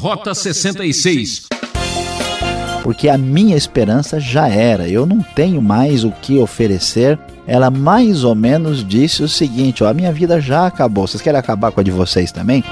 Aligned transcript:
Rota 0.00 0.32
66. 0.32 1.48
Porque 2.84 3.08
a 3.08 3.18
minha 3.18 3.56
esperança 3.56 4.20
já 4.20 4.48
era, 4.48 4.88
eu 4.88 5.04
não 5.04 5.20
tenho 5.20 5.60
mais 5.60 6.04
o 6.04 6.12
que 6.12 6.38
oferecer. 6.38 7.18
Ela 7.48 7.68
mais 7.68 8.22
ou 8.22 8.32
menos 8.32 8.86
disse 8.86 9.24
o 9.24 9.28
seguinte: 9.28 9.82
ó, 9.82 9.88
a 9.88 9.94
minha 9.94 10.12
vida 10.12 10.40
já 10.40 10.68
acabou. 10.68 11.04
Vocês 11.04 11.20
querem 11.20 11.40
acabar 11.40 11.72
com 11.72 11.80
a 11.80 11.82
de 11.82 11.90
vocês 11.90 12.30
também? 12.30 12.62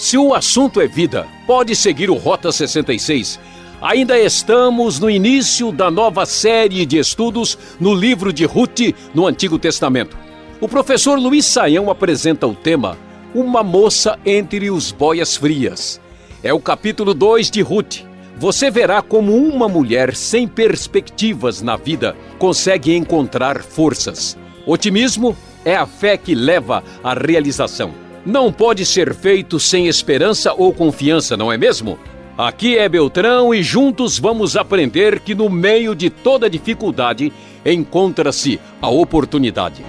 Se 0.00 0.18
o 0.18 0.34
assunto 0.34 0.80
é 0.80 0.88
vida, 0.88 1.28
pode 1.46 1.76
seguir 1.76 2.10
o 2.10 2.14
Rota 2.14 2.50
66. 2.50 3.38
Ainda 3.80 4.18
estamos 4.18 4.98
no 4.98 5.08
início 5.08 5.70
da 5.70 5.92
nova 5.92 6.26
série 6.26 6.84
de 6.84 6.98
estudos 6.98 7.56
no 7.78 7.94
livro 7.94 8.32
de 8.32 8.44
Ruth 8.44 8.80
no 9.14 9.28
Antigo 9.28 9.60
Testamento. 9.60 10.23
O 10.60 10.68
professor 10.68 11.18
Luiz 11.18 11.44
Saião 11.46 11.90
apresenta 11.90 12.46
o 12.46 12.54
tema 12.54 12.96
Uma 13.34 13.62
moça 13.62 14.16
entre 14.24 14.70
os 14.70 14.92
boias 14.92 15.36
frias. 15.36 16.00
É 16.42 16.52
o 16.54 16.60
capítulo 16.60 17.12
2 17.12 17.50
de 17.50 17.60
Ruth. 17.60 18.02
Você 18.36 18.70
verá 18.70 19.02
como 19.02 19.36
uma 19.36 19.68
mulher 19.68 20.14
sem 20.14 20.46
perspectivas 20.46 21.60
na 21.60 21.76
vida 21.76 22.16
consegue 22.38 22.94
encontrar 22.94 23.62
forças. 23.62 24.38
Otimismo 24.64 25.36
é 25.64 25.74
a 25.74 25.86
fé 25.86 26.16
que 26.16 26.34
leva 26.34 26.84
à 27.02 27.14
realização. 27.14 27.92
Não 28.24 28.52
pode 28.52 28.86
ser 28.86 29.12
feito 29.12 29.58
sem 29.58 29.88
esperança 29.88 30.54
ou 30.54 30.72
confiança, 30.72 31.36
não 31.36 31.52
é 31.52 31.58
mesmo? 31.58 31.98
Aqui 32.38 32.78
é 32.78 32.88
Beltrão 32.88 33.52
e 33.52 33.62
juntos 33.62 34.18
vamos 34.18 34.56
aprender 34.56 35.20
que 35.20 35.34
no 35.34 35.50
meio 35.50 35.94
de 35.94 36.10
toda 36.10 36.48
dificuldade 36.48 37.32
encontra-se 37.64 38.60
a 38.80 38.88
oportunidade. 38.88 39.84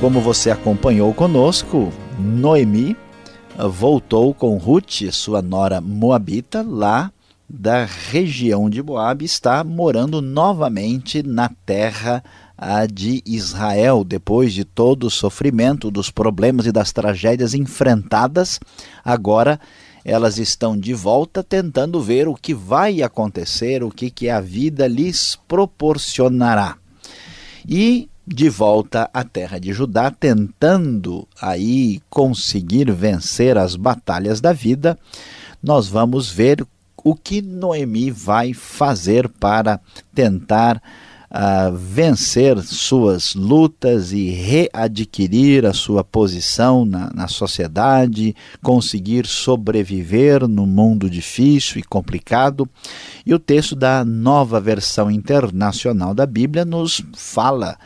Como 0.00 0.20
você 0.20 0.48
acompanhou 0.52 1.12
conosco, 1.12 1.92
Noemi 2.20 2.96
voltou 3.68 4.32
com 4.32 4.56
Ruth, 4.56 5.10
sua 5.10 5.42
nora 5.42 5.80
moabita, 5.80 6.62
lá 6.62 7.10
da 7.48 7.84
região 7.84 8.70
de 8.70 8.80
Moab, 8.80 9.24
está 9.24 9.64
morando 9.64 10.22
novamente 10.22 11.20
na 11.24 11.50
terra 11.66 12.22
de 12.92 13.24
Israel, 13.26 14.04
depois 14.04 14.52
de 14.52 14.64
todo 14.64 15.08
o 15.08 15.10
sofrimento, 15.10 15.90
dos 15.90 16.10
problemas 16.10 16.66
e 16.66 16.72
das 16.72 16.92
tragédias 16.92 17.52
enfrentadas, 17.52 18.60
agora 19.04 19.58
elas 20.04 20.38
estão 20.38 20.78
de 20.78 20.94
volta 20.94 21.42
tentando 21.42 22.00
ver 22.00 22.28
o 22.28 22.36
que 22.36 22.54
vai 22.54 23.02
acontecer, 23.02 23.82
o 23.82 23.90
que, 23.90 24.10
que 24.10 24.30
a 24.30 24.40
vida 24.40 24.86
lhes 24.86 25.36
proporcionará. 25.48 26.76
E 27.68 28.08
de 28.28 28.48
volta 28.48 29.08
à 29.12 29.24
terra 29.24 29.58
de 29.58 29.72
Judá, 29.72 30.10
tentando 30.10 31.26
aí 31.40 32.00
conseguir 32.10 32.92
vencer 32.92 33.56
as 33.56 33.74
batalhas 33.74 34.40
da 34.40 34.52
vida, 34.52 34.98
nós 35.62 35.88
vamos 35.88 36.30
ver 36.30 36.64
o 37.02 37.14
que 37.14 37.40
Noemi 37.40 38.10
vai 38.10 38.52
fazer 38.52 39.28
para 39.28 39.80
tentar 40.14 40.82
uh, 41.30 41.74
vencer 41.74 42.58
suas 42.62 43.34
lutas 43.34 44.12
e 44.12 44.28
readquirir 44.28 45.64
a 45.64 45.72
sua 45.72 46.04
posição 46.04 46.84
na, 46.84 47.10
na 47.14 47.28
sociedade, 47.28 48.34
conseguir 48.62 49.26
sobreviver 49.26 50.46
no 50.46 50.66
mundo 50.66 51.08
difícil 51.08 51.78
e 51.78 51.82
complicado. 51.82 52.68
E 53.24 53.32
o 53.32 53.38
texto 53.38 53.74
da 53.74 54.04
nova 54.04 54.60
versão 54.60 55.10
internacional 55.10 56.14
da 56.14 56.26
Bíblia 56.26 56.64
nos 56.64 57.02
fala 57.14 57.78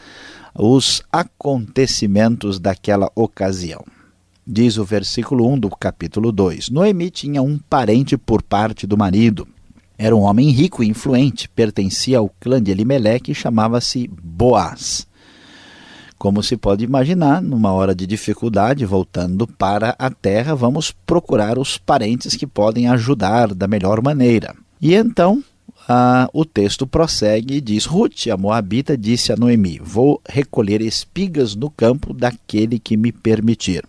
os 0.55 1.03
acontecimentos 1.11 2.59
daquela 2.59 3.11
ocasião. 3.15 3.85
Diz 4.47 4.77
o 4.77 4.85
versículo 4.85 5.49
1 5.53 5.61
do 5.61 5.71
capítulo 5.71 6.33
2: 6.33 6.69
Noemi 6.69 7.11
tinha 7.11 7.43
um 7.43 7.59
parente 7.59 8.17
por 8.17 8.43
parte 8.43 8.87
do 8.87 8.99
marido. 8.99 9.47
Era 9.97 10.17
um 10.17 10.23
homem 10.23 10.51
rico 10.51 10.83
e 10.83 10.89
influente, 10.89 11.49
pertencia 11.49 12.19
ao 12.19 12.29
clã 12.41 12.61
de 12.61 12.71
Elimeleque 12.71 13.31
e 13.31 13.35
chamava-se 13.35 14.09
Boaz. 14.09 15.07
Como 16.19 16.43
se 16.43 16.57
pode 16.57 16.85
imaginar, 16.85 17.43
numa 17.43 17.73
hora 17.73 17.95
de 17.95 18.07
dificuldade, 18.07 18.85
voltando 18.85 19.47
para 19.47 19.95
a 19.99 20.11
terra, 20.11 20.55
vamos 20.55 20.93
procurar 21.05 21.59
os 21.59 21.79
parentes 21.79 22.37
que 22.37 22.47
podem 22.47 22.89
ajudar 22.89 23.55
da 23.55 23.67
melhor 23.67 24.03
maneira. 24.03 24.55
E 24.81 24.95
então 24.95 25.43
ah, 25.89 26.29
o 26.33 26.45
texto 26.45 26.87
prossegue 26.87 27.57
e 27.57 27.61
diz: 27.61 27.85
Ruth, 27.85 28.29
a 28.29 28.37
Moabita, 28.37 28.97
disse 28.97 29.33
a 29.33 29.37
Noemi: 29.37 29.81
Vou 29.83 30.21
recolher 30.29 30.81
espigas 30.81 31.55
no 31.55 31.71
campo 31.71 32.13
daquele 32.13 32.79
que 32.79 32.97
me 32.97 33.11
permitir. 33.11 33.85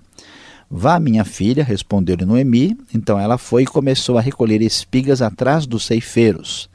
Vá, 0.69 1.00
minha 1.00 1.23
filha, 1.23 1.63
respondeu-lhe 1.63 2.25
Noemi. 2.25 2.75
Então 2.94 3.19
ela 3.19 3.38
foi 3.38 3.63
e 3.63 3.67
começou 3.67 4.17
a 4.17 4.22
recolher 4.22 4.62
espigas 4.62 5.22
atrás 5.22 5.67
dos 5.67 5.85
ceifeiros. 5.85 6.67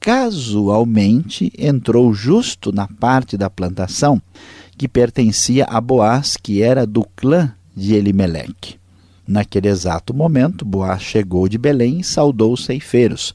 Casualmente 0.00 1.52
entrou 1.56 2.12
justo 2.12 2.72
na 2.72 2.88
parte 2.88 3.36
da 3.36 3.48
plantação 3.48 4.20
que 4.76 4.88
pertencia 4.88 5.66
a 5.66 5.80
Boaz, 5.80 6.36
que 6.36 6.62
era 6.62 6.86
do 6.86 7.04
clã 7.14 7.54
de 7.76 7.94
Elimeleque. 7.94 8.80
Naquele 9.28 9.68
exato 9.68 10.12
momento, 10.12 10.64
Boaz 10.64 11.02
chegou 11.02 11.46
de 11.48 11.58
Belém 11.58 12.00
e 12.00 12.04
saudou 12.04 12.54
os 12.54 12.64
ceifeiros. 12.64 13.34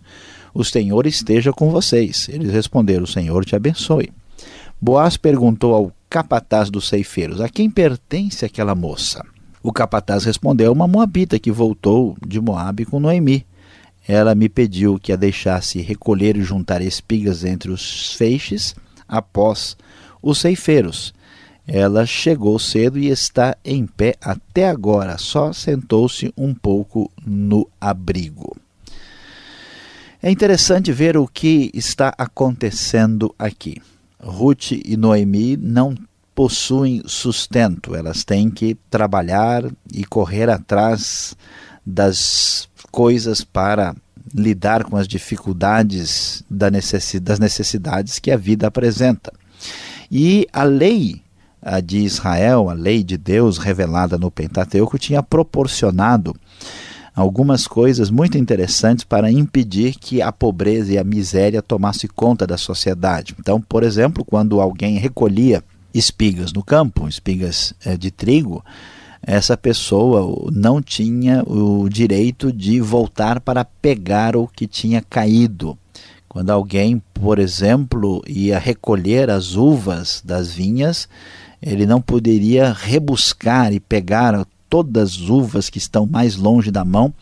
O 0.56 0.64
Senhor 0.64 1.06
esteja 1.06 1.52
com 1.52 1.70
vocês. 1.70 2.30
Eles 2.30 2.50
responderam: 2.50 3.04
O 3.04 3.08
Senhor 3.08 3.44
te 3.44 3.58
abençoe. 3.58 4.10
Boaz 4.82 5.18
perguntou 5.18 5.76
ao 5.76 5.92
capataz 6.10 6.70
dos 6.70 6.88
ceifeiros: 6.88 7.42
A 7.42 7.50
quem 7.50 7.70
pertence 7.70 8.46
aquela 8.46 8.74
moça? 8.74 9.22
O 9.62 9.74
capataz 9.74 10.24
respondeu: 10.24 10.72
Uma 10.72 10.88
moabita 10.88 11.38
que 11.38 11.52
voltou 11.52 12.16
de 12.26 12.40
Moabe 12.40 12.86
com 12.86 13.02
Noemi. 13.02 13.46
Ela 14.08 14.34
me 14.34 14.48
pediu 14.48 14.98
que 14.98 15.12
a 15.12 15.18
deixasse 15.18 15.82
recolher 15.82 16.38
e 16.38 16.42
juntar 16.42 16.82
espigas 16.82 17.44
entre 17.44 17.70
os 17.70 18.14
feixes 18.14 18.74
após 19.10 19.76
os 20.22 20.38
ceifeiros. 20.38 21.14
Ela 21.68 22.06
chegou 22.06 22.58
cedo 22.60 22.98
e 22.98 23.10
está 23.10 23.58
em 23.66 23.86
pé 23.86 24.16
até 24.22 24.70
agora, 24.70 25.18
só 25.18 25.52
sentou-se 25.52 26.32
um 26.38 26.54
pouco 26.54 27.12
no 27.26 27.68
abrigo. 27.82 28.56
É 30.26 30.32
interessante 30.32 30.92
ver 30.92 31.18
o 31.18 31.28
que 31.28 31.70
está 31.72 32.12
acontecendo 32.18 33.36
aqui. 33.38 33.80
Ruth 34.20 34.72
e 34.72 34.98
Noemi 34.98 35.56
não 35.56 35.96
possuem 36.34 37.04
sustento, 37.06 37.94
elas 37.94 38.24
têm 38.24 38.50
que 38.50 38.76
trabalhar 38.90 39.64
e 39.94 40.04
correr 40.04 40.50
atrás 40.50 41.38
das 41.86 42.68
coisas 42.92 43.44
para 43.44 43.96
lidar 44.34 44.86
com 44.86 44.98
as 44.98 45.08
dificuldades 45.08 46.44
das 46.50 46.72
necessidades 47.40 48.18
que 48.18 48.32
a 48.32 48.38
vida 48.38 48.66
apresenta. 48.66 49.32
E 50.12 50.48
a 50.52 50.64
lei 50.64 51.22
de 51.84 52.00
Israel, 52.00 52.68
a 52.68 52.74
lei 52.74 53.04
de 53.04 53.16
Deus 53.16 53.60
revelada 53.60 54.18
no 54.18 54.32
Pentateuco, 54.32 54.98
tinha 54.98 55.22
proporcionado 55.22 56.36
algumas 57.16 57.66
coisas 57.66 58.10
muito 58.10 58.38
interessantes 58.38 59.06
para 59.06 59.32
impedir 59.32 59.96
que 59.96 60.22
a 60.22 60.32
pobreza 60.32 60.94
e 60.94 60.98
a 60.98 61.04
miséria 61.04 61.62
tomasse 61.62 62.08
conta 62.08 62.46
da 62.46 62.58
sociedade. 62.58 63.34
Então, 63.40 63.62
por 63.62 63.84
exemplo, 63.84 64.26
quando 64.26 64.60
alguém 64.60 64.98
recolhia 64.98 65.64
espigas 65.94 66.52
no 66.52 66.62
campo, 66.62 67.08
espigas 67.08 67.74
é, 67.86 67.96
de 67.96 68.12
trigo, 68.12 68.64
essa 69.22 69.56
pessoa 69.56 70.52
não 70.52 70.82
tinha 70.82 71.42
o 71.48 71.88
direito 71.90 72.52
de 72.52 72.82
voltar 72.82 73.40
para 73.40 73.64
pegar 73.64 74.36
o 74.36 74.48
que 74.48 74.68
tinha 74.68 75.02
caído. 75.02 75.78
Quando 76.28 76.50
alguém, 76.50 77.02
por 77.14 77.40
exemplo, 77.40 78.22
ia 78.28 78.60
recolher 78.60 79.30
as 79.30 79.56
uvas 79.56 80.22
das 80.24 80.52
vinhas, 80.52 81.08
ele 81.62 81.86
não 81.86 82.02
poderia 82.02 82.74
rebuscar 82.74 83.72
e 83.74 83.80
pegar 83.80 84.46
todas 84.70 85.12
as 85.12 85.30
uvas 85.30 85.70
que 85.70 85.78
estão 85.78 86.06
mais 86.06 86.36
longe 86.36 86.72
da 86.72 86.84
mão, 86.84 87.14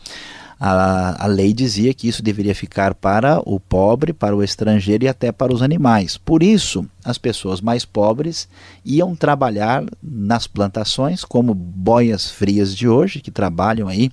a, 0.58 1.24
a 1.24 1.26
lei 1.26 1.52
dizia 1.52 1.92
que 1.92 2.08
isso 2.08 2.22
deveria 2.22 2.54
ficar 2.54 2.94
para 2.94 3.40
o 3.44 3.58
pobre, 3.58 4.12
para 4.12 4.34
o 4.34 4.42
estrangeiro 4.42 5.04
e 5.04 5.08
até 5.08 5.32
para 5.32 5.52
os 5.52 5.62
animais. 5.62 6.16
Por 6.16 6.42
isso, 6.42 6.86
as 7.04 7.18
pessoas 7.18 7.60
mais 7.60 7.84
pobres 7.84 8.48
iam 8.84 9.14
trabalhar 9.14 9.84
nas 10.02 10.46
plantações, 10.46 11.24
como 11.24 11.54
boias 11.54 12.30
frias 12.30 12.74
de 12.74 12.88
hoje, 12.88 13.20
que 13.20 13.30
trabalham 13.30 13.88
aí 13.88 14.10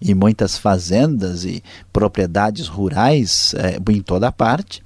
em 0.00 0.14
muitas 0.14 0.56
fazendas 0.56 1.44
e 1.44 1.62
propriedades 1.92 2.66
rurais 2.66 3.54
é, 3.58 3.78
em 3.92 4.00
toda 4.00 4.32
parte. 4.32 4.82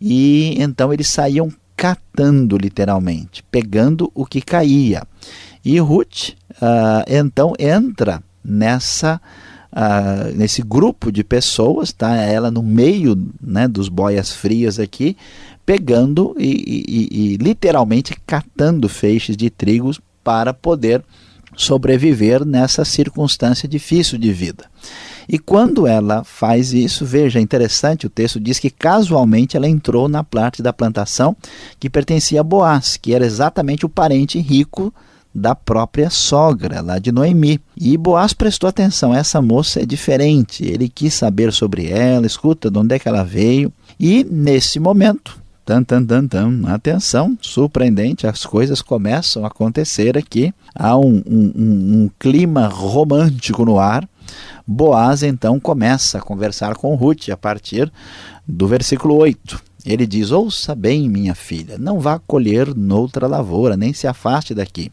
E 0.00 0.56
então 0.58 0.92
eles 0.92 1.08
saíam 1.08 1.48
catando 1.76 2.56
literalmente, 2.56 3.44
pegando 3.50 4.10
o 4.14 4.24
que 4.24 4.40
caía. 4.40 5.02
E 5.66 5.80
Ruth 5.80 6.28
uh, 6.62 7.02
então 7.08 7.52
entra 7.58 8.22
nessa 8.44 9.20
uh, 9.72 10.32
nesse 10.36 10.62
grupo 10.62 11.10
de 11.10 11.24
pessoas, 11.24 11.92
tá? 11.92 12.14
Ela 12.14 12.52
no 12.52 12.62
meio 12.62 13.20
né, 13.42 13.66
dos 13.66 13.88
boias 13.88 14.30
frias 14.30 14.78
aqui, 14.78 15.16
pegando 15.66 16.36
e, 16.38 16.86
e, 16.86 17.32
e 17.32 17.36
literalmente 17.38 18.16
catando 18.24 18.88
feixes 18.88 19.36
de 19.36 19.50
trigos 19.50 20.00
para 20.22 20.54
poder 20.54 21.02
sobreviver 21.56 22.44
nessa 22.44 22.84
circunstância 22.84 23.68
difícil 23.68 24.18
de 24.18 24.32
vida. 24.32 24.66
E 25.28 25.36
quando 25.36 25.84
ela 25.84 26.22
faz 26.22 26.72
isso, 26.72 27.04
veja, 27.04 27.40
interessante, 27.40 28.06
o 28.06 28.10
texto 28.10 28.38
diz 28.38 28.60
que 28.60 28.70
casualmente 28.70 29.56
ela 29.56 29.68
entrou 29.68 30.08
na 30.08 30.22
parte 30.22 30.62
da 30.62 30.72
plantação 30.72 31.36
que 31.80 31.90
pertencia 31.90 32.40
a 32.40 32.44
Boaz, 32.44 32.96
que 32.96 33.12
era 33.12 33.26
exatamente 33.26 33.84
o 33.84 33.88
parente 33.88 34.38
rico 34.38 34.94
da 35.36 35.54
própria 35.54 36.08
sogra, 36.08 36.80
lá 36.80 36.98
de 36.98 37.12
Noemi. 37.12 37.60
E 37.76 37.96
Boaz 37.96 38.32
prestou 38.32 38.68
atenção, 38.68 39.14
essa 39.14 39.42
moça 39.42 39.82
é 39.82 39.86
diferente, 39.86 40.64
ele 40.64 40.88
quis 40.88 41.12
saber 41.12 41.52
sobre 41.52 41.90
ela, 41.90 42.26
escuta 42.26 42.70
de 42.70 42.78
onde 42.78 42.94
é 42.94 42.98
que 42.98 43.08
ela 43.08 43.22
veio. 43.22 43.70
E 44.00 44.24
nesse 44.24 44.80
momento, 44.80 45.38
Tan, 45.66 45.82
tan, 45.82 46.06
tan, 46.06 46.28
tan. 46.28 46.62
Atenção, 46.68 47.36
surpreendente, 47.40 48.24
as 48.24 48.46
coisas 48.46 48.80
começam 48.80 49.44
a 49.44 49.48
acontecer 49.48 50.16
aqui. 50.16 50.54
Há 50.72 50.96
um, 50.96 51.20
um, 51.26 51.52
um, 51.56 52.02
um 52.04 52.10
clima 52.20 52.68
romântico 52.68 53.64
no 53.64 53.80
ar. 53.80 54.08
Boaz 54.64 55.24
então 55.24 55.58
começa 55.58 56.18
a 56.18 56.20
conversar 56.20 56.76
com 56.76 56.94
Ruth 56.94 57.30
a 57.30 57.36
partir 57.36 57.92
do 58.46 58.68
versículo 58.68 59.16
8. 59.16 59.60
Ele 59.86 60.04
diz: 60.04 60.32
Ouça 60.32 60.74
bem, 60.74 61.08
minha 61.08 61.34
filha, 61.34 61.78
não 61.78 62.00
vá 62.00 62.18
colher 62.18 62.74
noutra 62.74 63.28
lavoura, 63.28 63.76
nem 63.76 63.92
se 63.92 64.08
afaste 64.08 64.52
daqui. 64.52 64.90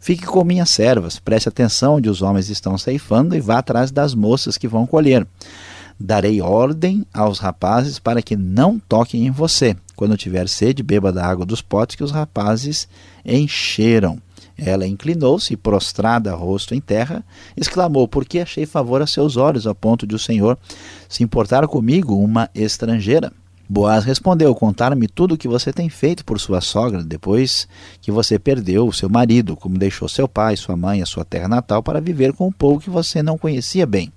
Fique 0.00 0.26
com 0.26 0.42
minhas 0.42 0.70
servas, 0.70 1.20
preste 1.20 1.48
atenção 1.48 1.94
onde 1.94 2.10
os 2.10 2.20
homens 2.20 2.50
estão 2.50 2.76
ceifando 2.76 3.36
e 3.36 3.40
vá 3.40 3.58
atrás 3.58 3.92
das 3.92 4.12
moças 4.12 4.58
que 4.58 4.66
vão 4.66 4.86
colher. 4.86 5.24
Darei 5.98 6.42
ordem 6.42 7.06
aos 7.14 7.38
rapazes 7.38 8.00
para 8.00 8.20
que 8.20 8.36
não 8.36 8.80
toquem 8.80 9.24
em 9.24 9.30
você. 9.30 9.76
Quando 9.94 10.16
tiver 10.16 10.48
sede, 10.48 10.82
beba 10.82 11.12
da 11.12 11.24
água 11.24 11.46
dos 11.46 11.62
potes 11.62 11.94
que 11.94 12.02
os 12.02 12.10
rapazes 12.10 12.88
encheram. 13.24 14.18
Ela 14.58 14.86
inclinou-se 14.86 15.56
prostrada, 15.56 16.34
rosto 16.34 16.74
em 16.74 16.80
terra, 16.80 17.24
exclamou: 17.56 18.08
Por 18.08 18.24
que 18.24 18.40
achei 18.40 18.66
favor 18.66 19.00
a 19.00 19.06
seus 19.06 19.36
olhos, 19.36 19.64
a 19.64 19.74
ponto 19.74 20.04
de 20.08 20.16
o 20.16 20.18
Senhor 20.18 20.58
se 21.08 21.22
importar 21.22 21.66
comigo, 21.68 22.16
uma 22.16 22.50
estrangeira? 22.52 23.32
Boaz 23.68 24.04
respondeu: 24.04 24.54
Contar-me 24.54 25.08
tudo 25.08 25.34
o 25.34 25.38
que 25.38 25.48
você 25.48 25.72
tem 25.72 25.88
feito 25.88 26.24
por 26.24 26.38
sua 26.38 26.60
sogra, 26.60 27.02
depois 27.02 27.66
que 28.00 28.12
você 28.12 28.38
perdeu 28.38 28.86
o 28.86 28.92
seu 28.92 29.08
marido, 29.08 29.56
como 29.56 29.78
deixou 29.78 30.08
seu 30.08 30.28
pai, 30.28 30.56
sua 30.56 30.76
mãe, 30.76 31.02
a 31.02 31.06
sua 31.06 31.24
terra 31.24 31.48
natal, 31.48 31.82
para 31.82 32.00
viver 32.00 32.32
com 32.32 32.48
um 32.48 32.52
povo 32.52 32.80
que 32.80 32.90
você 32.90 33.22
não 33.22 33.38
conhecia 33.38 33.86
bem 33.86 34.12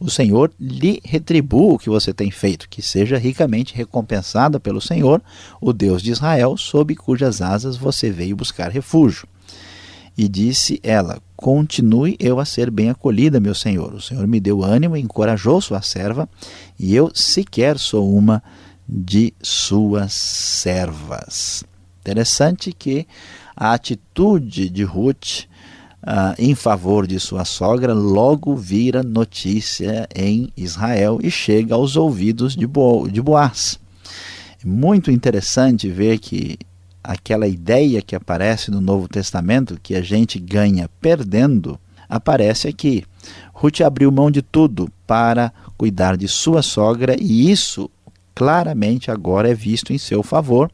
o 0.00 0.08
Senhor 0.08 0.50
lhe 0.58 0.98
retribua 1.04 1.74
o 1.74 1.78
que 1.78 1.90
você 1.90 2.10
tem 2.10 2.30
feito, 2.30 2.66
que 2.70 2.80
seja 2.80 3.18
ricamente 3.18 3.74
recompensada 3.74 4.58
pelo 4.58 4.80
Senhor, 4.80 5.22
o 5.60 5.74
Deus 5.74 6.02
de 6.02 6.10
Israel, 6.10 6.56
sob 6.56 6.96
cujas 6.96 7.42
asas 7.42 7.76
você 7.76 8.10
veio 8.10 8.34
buscar 8.34 8.70
refúgio. 8.70 9.28
E 10.16 10.26
disse 10.26 10.80
ela: 10.82 11.20
Continue 11.36 12.16
eu 12.18 12.40
a 12.40 12.46
ser 12.46 12.70
bem 12.70 12.88
acolhida, 12.88 13.38
meu 13.38 13.54
senhor. 13.54 13.94
O 13.94 14.00
Senhor 14.00 14.26
me 14.26 14.40
deu 14.40 14.64
ânimo 14.64 14.96
e 14.96 15.00
encorajou 15.00 15.60
sua 15.60 15.82
serva, 15.82 16.28
e 16.78 16.94
eu 16.94 17.10
sequer 17.14 17.78
sou 17.78 18.14
uma 18.14 18.42
de 18.92 19.32
suas 19.40 20.12
servas. 20.12 21.62
Interessante 22.00 22.72
que 22.72 23.06
a 23.56 23.72
atitude 23.72 24.68
de 24.68 24.82
Ruth 24.82 25.46
ah, 26.02 26.34
em 26.38 26.54
favor 26.54 27.06
de 27.06 27.20
sua 27.20 27.44
sogra, 27.44 27.92
logo 27.92 28.56
vira 28.56 29.02
notícia 29.02 30.08
em 30.14 30.50
Israel 30.56 31.18
e 31.22 31.30
chega 31.30 31.74
aos 31.74 31.94
ouvidos 31.94 32.56
de, 32.56 32.66
Bo 32.66 33.06
de 33.06 33.20
Boaz. 33.20 33.78
Muito 34.64 35.10
interessante 35.10 35.90
ver 35.90 36.18
que 36.18 36.58
aquela 37.04 37.46
ideia 37.46 38.00
que 38.00 38.16
aparece 38.16 38.70
no 38.70 38.80
Novo 38.80 39.08
Testamento, 39.08 39.78
que 39.82 39.94
a 39.94 40.02
gente 40.02 40.38
ganha 40.38 40.88
perdendo, 41.00 41.78
aparece 42.08 42.66
aqui. 42.66 43.04
Ruth 43.52 43.82
abriu 43.82 44.10
mão 44.10 44.30
de 44.30 44.40
tudo 44.40 44.90
para 45.06 45.52
cuidar 45.76 46.16
de 46.16 46.26
sua 46.28 46.62
sogra 46.62 47.14
e 47.20 47.50
isso 47.50 47.90
claramente 48.34 49.10
agora 49.10 49.50
é 49.50 49.54
visto 49.54 49.92
em 49.92 49.98
seu 49.98 50.22
favor 50.22 50.70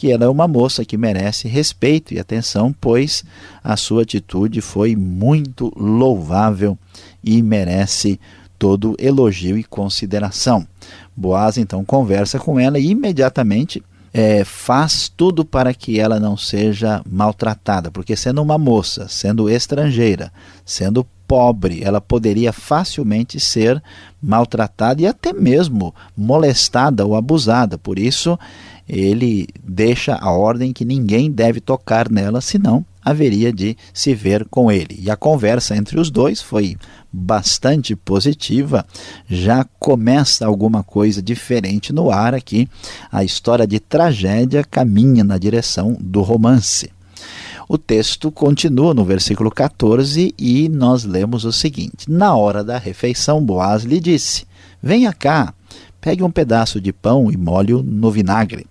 que 0.00 0.10
ela 0.10 0.24
é 0.24 0.28
uma 0.30 0.48
moça 0.48 0.82
que 0.82 0.96
merece 0.96 1.46
respeito 1.46 2.14
e 2.14 2.18
atenção, 2.18 2.74
pois 2.80 3.22
a 3.62 3.76
sua 3.76 4.00
atitude 4.00 4.62
foi 4.62 4.96
muito 4.96 5.70
louvável 5.76 6.78
e 7.22 7.42
merece 7.42 8.18
todo 8.58 8.96
elogio 8.98 9.58
e 9.58 9.62
consideração. 9.62 10.66
Boaz 11.14 11.58
então 11.58 11.84
conversa 11.84 12.38
com 12.38 12.58
ela 12.58 12.78
e 12.78 12.88
imediatamente 12.88 13.82
é, 14.12 14.42
faz 14.42 15.12
tudo 15.14 15.44
para 15.44 15.74
que 15.74 16.00
ela 16.00 16.18
não 16.18 16.34
seja 16.34 17.02
maltratada, 17.06 17.90
porque 17.90 18.16
sendo 18.16 18.42
uma 18.42 18.56
moça, 18.56 19.06
sendo 19.06 19.50
estrangeira, 19.50 20.32
sendo 20.64 21.06
pobre, 21.30 21.80
ela 21.84 22.00
poderia 22.00 22.52
facilmente 22.52 23.38
ser 23.38 23.80
maltratada 24.20 25.00
e 25.00 25.06
até 25.06 25.32
mesmo 25.32 25.94
molestada 26.16 27.06
ou 27.06 27.14
abusada. 27.14 27.78
Por 27.78 28.00
isso, 28.00 28.36
ele 28.88 29.46
deixa 29.62 30.16
a 30.16 30.32
ordem 30.32 30.72
que 30.72 30.84
ninguém 30.84 31.30
deve 31.30 31.60
tocar 31.60 32.10
nela, 32.10 32.40
senão 32.40 32.84
haveria 33.00 33.52
de 33.52 33.76
se 33.94 34.12
ver 34.12 34.44
com 34.50 34.72
ele. 34.72 34.98
E 34.98 35.08
a 35.08 35.14
conversa 35.16 35.76
entre 35.76 36.00
os 36.00 36.10
dois 36.10 36.42
foi 36.42 36.76
bastante 37.12 37.94
positiva. 37.94 38.84
Já 39.28 39.64
começa 39.78 40.44
alguma 40.44 40.82
coisa 40.82 41.22
diferente 41.22 41.92
no 41.92 42.10
ar 42.10 42.34
aqui. 42.34 42.68
A 43.12 43.22
história 43.22 43.68
de 43.68 43.78
tragédia 43.78 44.64
caminha 44.64 45.22
na 45.22 45.38
direção 45.38 45.96
do 46.00 46.22
romance. 46.22 46.90
O 47.72 47.78
texto 47.78 48.32
continua 48.32 48.92
no 48.92 49.04
versículo 49.04 49.48
14 49.48 50.34
e 50.36 50.68
nós 50.68 51.04
lemos 51.04 51.44
o 51.44 51.52
seguinte: 51.52 52.10
Na 52.10 52.34
hora 52.34 52.64
da 52.64 52.76
refeição, 52.76 53.40
Boaz 53.40 53.84
lhe 53.84 54.00
disse: 54.00 54.44
Venha 54.82 55.12
cá, 55.12 55.54
Pegue 56.00 56.24
um 56.24 56.30
pedaço 56.32 56.80
de 56.80 56.92
pão 56.92 57.30
e 57.30 57.36
molhe-o 57.36 57.80
no 57.80 58.10
vinagre. 58.10 58.66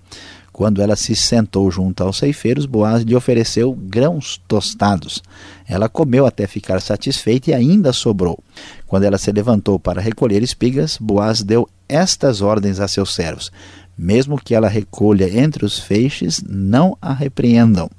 Quando 0.52 0.82
ela 0.82 0.98
se 0.98 1.16
sentou 1.16 1.72
junto 1.72 2.04
aos 2.04 2.18
ceifeiros, 2.18 2.66
Boaz 2.66 3.04
lhe 3.04 3.16
ofereceu 3.16 3.72
grãos 3.74 4.42
tostados. 4.48 5.24
Ela 5.66 5.88
comeu 5.88 6.26
até 6.26 6.46
ficar 6.46 6.82
satisfeita 6.82 7.52
e 7.52 7.54
ainda 7.54 7.94
sobrou. 7.94 8.38
Quando 8.86 9.04
ela 9.04 9.18
se 9.18 9.32
levantou 9.32 9.80
para 9.80 10.02
recolher 10.02 10.44
espigas, 10.44 10.98
Boaz 11.00 11.42
deu 11.42 11.70
estas 11.88 12.42
ordens 12.42 12.82
a 12.82 12.88
seus 12.90 13.16
servos: 13.16 13.50
Mesmo 13.98 14.38
que 14.38 14.54
ela 14.54 14.68
recolha 14.68 15.40
entre 15.40 15.64
os 15.64 15.80
feixes, 15.80 16.44
não 16.46 16.98
a 17.02 17.14
repreendam. 17.14 17.90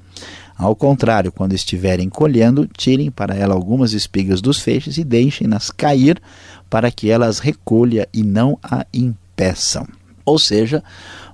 Ao 0.60 0.76
contrário, 0.76 1.32
quando 1.32 1.54
estiverem 1.54 2.10
colhendo, 2.10 2.68
tirem 2.76 3.10
para 3.10 3.34
ela 3.34 3.54
algumas 3.54 3.94
espigas 3.94 4.42
dos 4.42 4.58
feixes 4.58 4.98
e 4.98 5.04
deixem-nas 5.04 5.70
cair 5.70 6.20
para 6.68 6.90
que 6.90 7.08
elas 7.08 7.38
recolha 7.38 8.06
e 8.12 8.22
não 8.22 8.58
a 8.62 8.84
impeçam. 8.92 9.88
Ou 10.22 10.38
seja, 10.38 10.84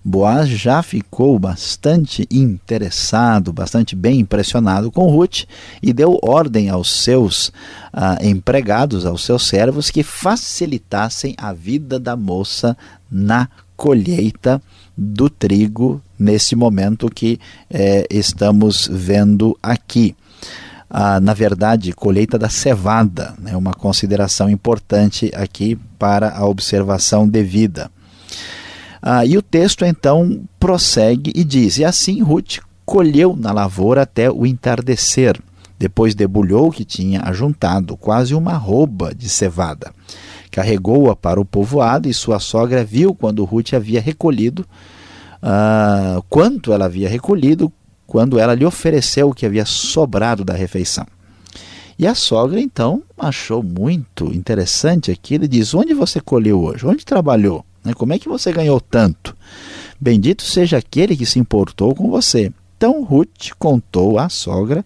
Boaz 0.05 0.49
já 0.49 0.81
ficou 0.81 1.37
bastante 1.41 2.25
interessado, 2.31 3.53
bastante 3.53 3.97
bem 3.97 4.21
impressionado 4.21 4.93
com 4.93 5.11
Ruth 5.11 5.43
e 5.83 5.93
deu 5.93 6.21
ordem 6.23 6.69
aos 6.69 7.03
seus 7.03 7.51
ah, 7.93 8.19
empregados, 8.23 9.05
aos 9.05 9.25
seus 9.25 9.45
servos, 9.49 9.91
que 9.91 10.05
facilitassem 10.05 11.35
a 11.37 11.53
vida 11.53 11.99
da 11.99 12.15
moça 12.15 12.77
na 13.11 13.49
colheita 13.77 14.63
do 14.97 15.29
trigo 15.29 16.01
nesse 16.19 16.57
momento 16.57 17.11
que 17.11 17.39
é, 17.71 18.07
estamos 18.11 18.89
vendo 18.91 19.59
aqui. 19.63 20.17
Ah, 20.89 21.21
na 21.21 21.35
verdade, 21.35 21.93
colheita 21.93 22.39
da 22.39 22.49
cevada, 22.49 23.35
é 23.41 23.51
né, 23.51 23.57
uma 23.57 23.75
consideração 23.75 24.49
importante 24.49 25.31
aqui 25.35 25.77
para 25.99 26.31
a 26.31 26.47
observação 26.47 27.29
devida. 27.29 27.91
Ah, 29.03 29.27
e 29.27 29.37
o 29.37 29.43
texto 29.43 29.85
então 29.85 30.41
prossegue 30.59 31.33
e 31.35 31.45
diz: 31.45 31.79
E 31.79 31.85
assim 31.85 32.23
Ruth 32.23 32.59
colheu 32.85 33.37
na 33.37 33.53
lavoura 33.53 34.03
até 34.03 34.31
o 34.31 34.47
entardecer. 34.47 35.39
Depois 35.79 36.15
debulhou 36.15 36.69
o 36.69 36.73
que 36.73 36.85
tinha 36.85 37.21
ajuntado, 37.23 37.97
quase 37.97 38.35
uma 38.35 38.55
rouba 38.55 39.15
de 39.15 39.29
cevada. 39.29 39.93
Carregou-a 40.57 41.15
para 41.15 41.39
o 41.39 41.45
povoado 41.45 42.09
e 42.09 42.15
sua 42.15 42.39
sogra 42.39 42.83
viu 42.83 43.15
quando 43.15 43.45
Ruth 43.45 43.75
havia 43.75 44.01
recolhido 44.01 44.65
uh, 45.43 46.25
quanto 46.31 46.73
ela 46.73 46.87
havia 46.87 47.11
recolhido 47.11 47.71
quando 48.07 48.39
ela 48.39 48.55
lhe 48.55 48.65
ofereceu 48.65 49.29
o 49.29 49.35
que 49.35 49.45
havia 49.45 49.67
sobrado 49.67 50.47
da 50.47 50.55
refeição. 50.55 51.07
E 51.99 52.07
a 52.07 52.15
sogra 52.15 52.59
então 52.59 53.03
achou 53.19 53.63
muito 53.63 54.33
interessante 54.33 55.11
aquilo 55.11 55.45
e 55.45 55.49
diz: 55.49 55.75
Onde 55.75 55.93
você 55.93 56.23
colheu 56.23 56.63
hoje? 56.63 56.87
Onde 56.87 57.05
trabalhou? 57.05 57.63
Né, 57.85 57.93
como 57.93 58.15
é 58.15 58.19
que 58.19 58.27
você 58.27 58.51
ganhou 58.51 58.81
tanto? 58.81 59.37
Bendito 60.01 60.43
seja 60.43 60.79
aquele 60.79 61.19
que 61.19 61.27
se 61.27 61.39
importou 61.39 61.95
com 61.95 62.09
você. 62.09 62.51
Então 62.79 63.05
Ruth 63.05 63.51
contou 63.59 64.19
à 64.19 64.31
sogra 64.31 64.83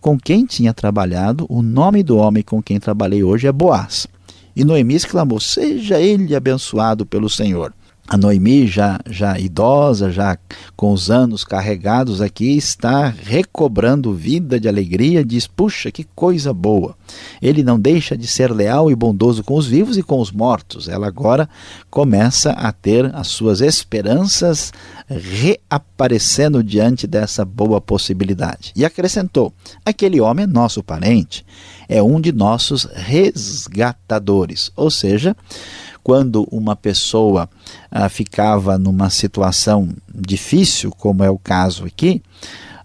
com 0.00 0.18
quem 0.18 0.46
tinha 0.46 0.72
trabalhado. 0.72 1.44
O 1.46 1.60
nome 1.60 2.02
do 2.02 2.16
homem 2.16 2.42
com 2.42 2.62
quem 2.62 2.80
trabalhei 2.80 3.22
hoje 3.22 3.46
é 3.46 3.52
Boaz. 3.52 4.08
E 4.54 4.64
Noemi 4.64 4.94
exclamou: 4.94 5.40
Seja 5.40 6.00
ele 6.00 6.34
abençoado 6.34 7.06
pelo 7.06 7.28
Senhor. 7.28 7.72
A 8.12 8.16
Noemi, 8.16 8.66
já, 8.66 8.98
já 9.08 9.38
idosa, 9.38 10.10
já 10.10 10.36
com 10.74 10.92
os 10.92 11.12
anos 11.12 11.44
carregados 11.44 12.20
aqui, 12.20 12.56
está 12.56 13.06
recobrando 13.06 14.12
vida 14.12 14.58
de 14.58 14.68
alegria, 14.68 15.24
diz: 15.24 15.46
Puxa, 15.46 15.92
que 15.92 16.02
coisa 16.02 16.52
boa! 16.52 16.96
Ele 17.40 17.62
não 17.62 17.78
deixa 17.78 18.18
de 18.18 18.26
ser 18.26 18.50
leal 18.50 18.90
e 18.90 18.96
bondoso 18.96 19.44
com 19.44 19.54
os 19.54 19.68
vivos 19.68 19.96
e 19.96 20.02
com 20.02 20.18
os 20.18 20.32
mortos. 20.32 20.88
Ela 20.88 21.06
agora 21.06 21.48
começa 21.88 22.50
a 22.50 22.72
ter 22.72 23.14
as 23.14 23.28
suas 23.28 23.60
esperanças 23.60 24.72
reaparecendo 25.08 26.64
diante 26.64 27.06
dessa 27.06 27.44
boa 27.44 27.80
possibilidade. 27.80 28.72
E 28.74 28.84
acrescentou: 28.84 29.52
Aquele 29.84 30.20
homem 30.20 30.46
é 30.46 30.48
nosso 30.48 30.82
parente, 30.82 31.46
é 31.88 32.02
um 32.02 32.20
de 32.20 32.32
nossos 32.32 32.88
resgatadores, 32.92 34.72
ou 34.74 34.90
seja, 34.90 35.36
quando 36.02 36.46
uma 36.50 36.74
pessoa 36.74 37.48
ah, 37.90 38.08
ficava 38.08 38.78
numa 38.78 39.10
situação 39.10 39.88
difícil, 40.14 40.90
como 40.90 41.22
é 41.22 41.30
o 41.30 41.38
caso 41.38 41.84
aqui, 41.84 42.22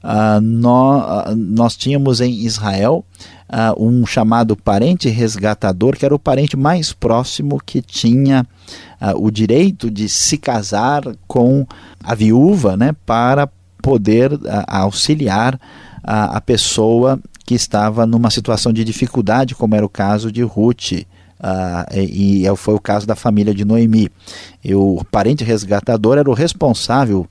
ah, 0.03 0.39
nós, 0.41 1.03
ah, 1.07 1.33
nós 1.35 1.75
tínhamos 1.75 2.21
em 2.21 2.31
Israel 2.31 3.03
ah, 3.47 3.73
um 3.77 4.05
chamado 4.05 4.55
parente 4.55 5.07
resgatador, 5.07 5.95
que 5.95 6.05
era 6.05 6.15
o 6.15 6.19
parente 6.19 6.57
mais 6.57 6.91
próximo 6.91 7.61
que 7.63 7.81
tinha 7.81 8.45
ah, 8.99 9.13
o 9.15 9.29
direito 9.29 9.89
de 9.89 10.09
se 10.09 10.37
casar 10.37 11.03
com 11.27 11.65
a 12.03 12.15
viúva 12.15 12.75
né, 12.75 12.95
para 13.05 13.47
poder 13.81 14.31
ah, 14.47 14.81
auxiliar 14.81 15.59
a 16.07 16.39
pessoa 16.39 17.19
que 17.47 17.55
estava 17.55 18.05
numa 18.05 18.29
situação 18.29 18.71
de 18.71 18.83
dificuldade, 18.83 19.55
como 19.55 19.73
era 19.73 19.83
o 19.83 19.89
caso 19.89 20.31
de 20.31 20.43
Ruth. 20.43 21.03
Uh, 21.39 21.93
e, 21.93 22.47
e, 22.47 22.55
foi 22.55 22.73
o 22.73 22.79
caso 22.79 23.05
da 23.05 23.15
família 23.15 23.53
de 23.53 23.65
Noemi. 23.65 24.09
E 24.63 24.73
o 24.73 25.03
parente 25.11 25.43
resgatador 25.43 26.17
era 26.17 26.29
o 26.29 26.33
responsável 26.33 27.27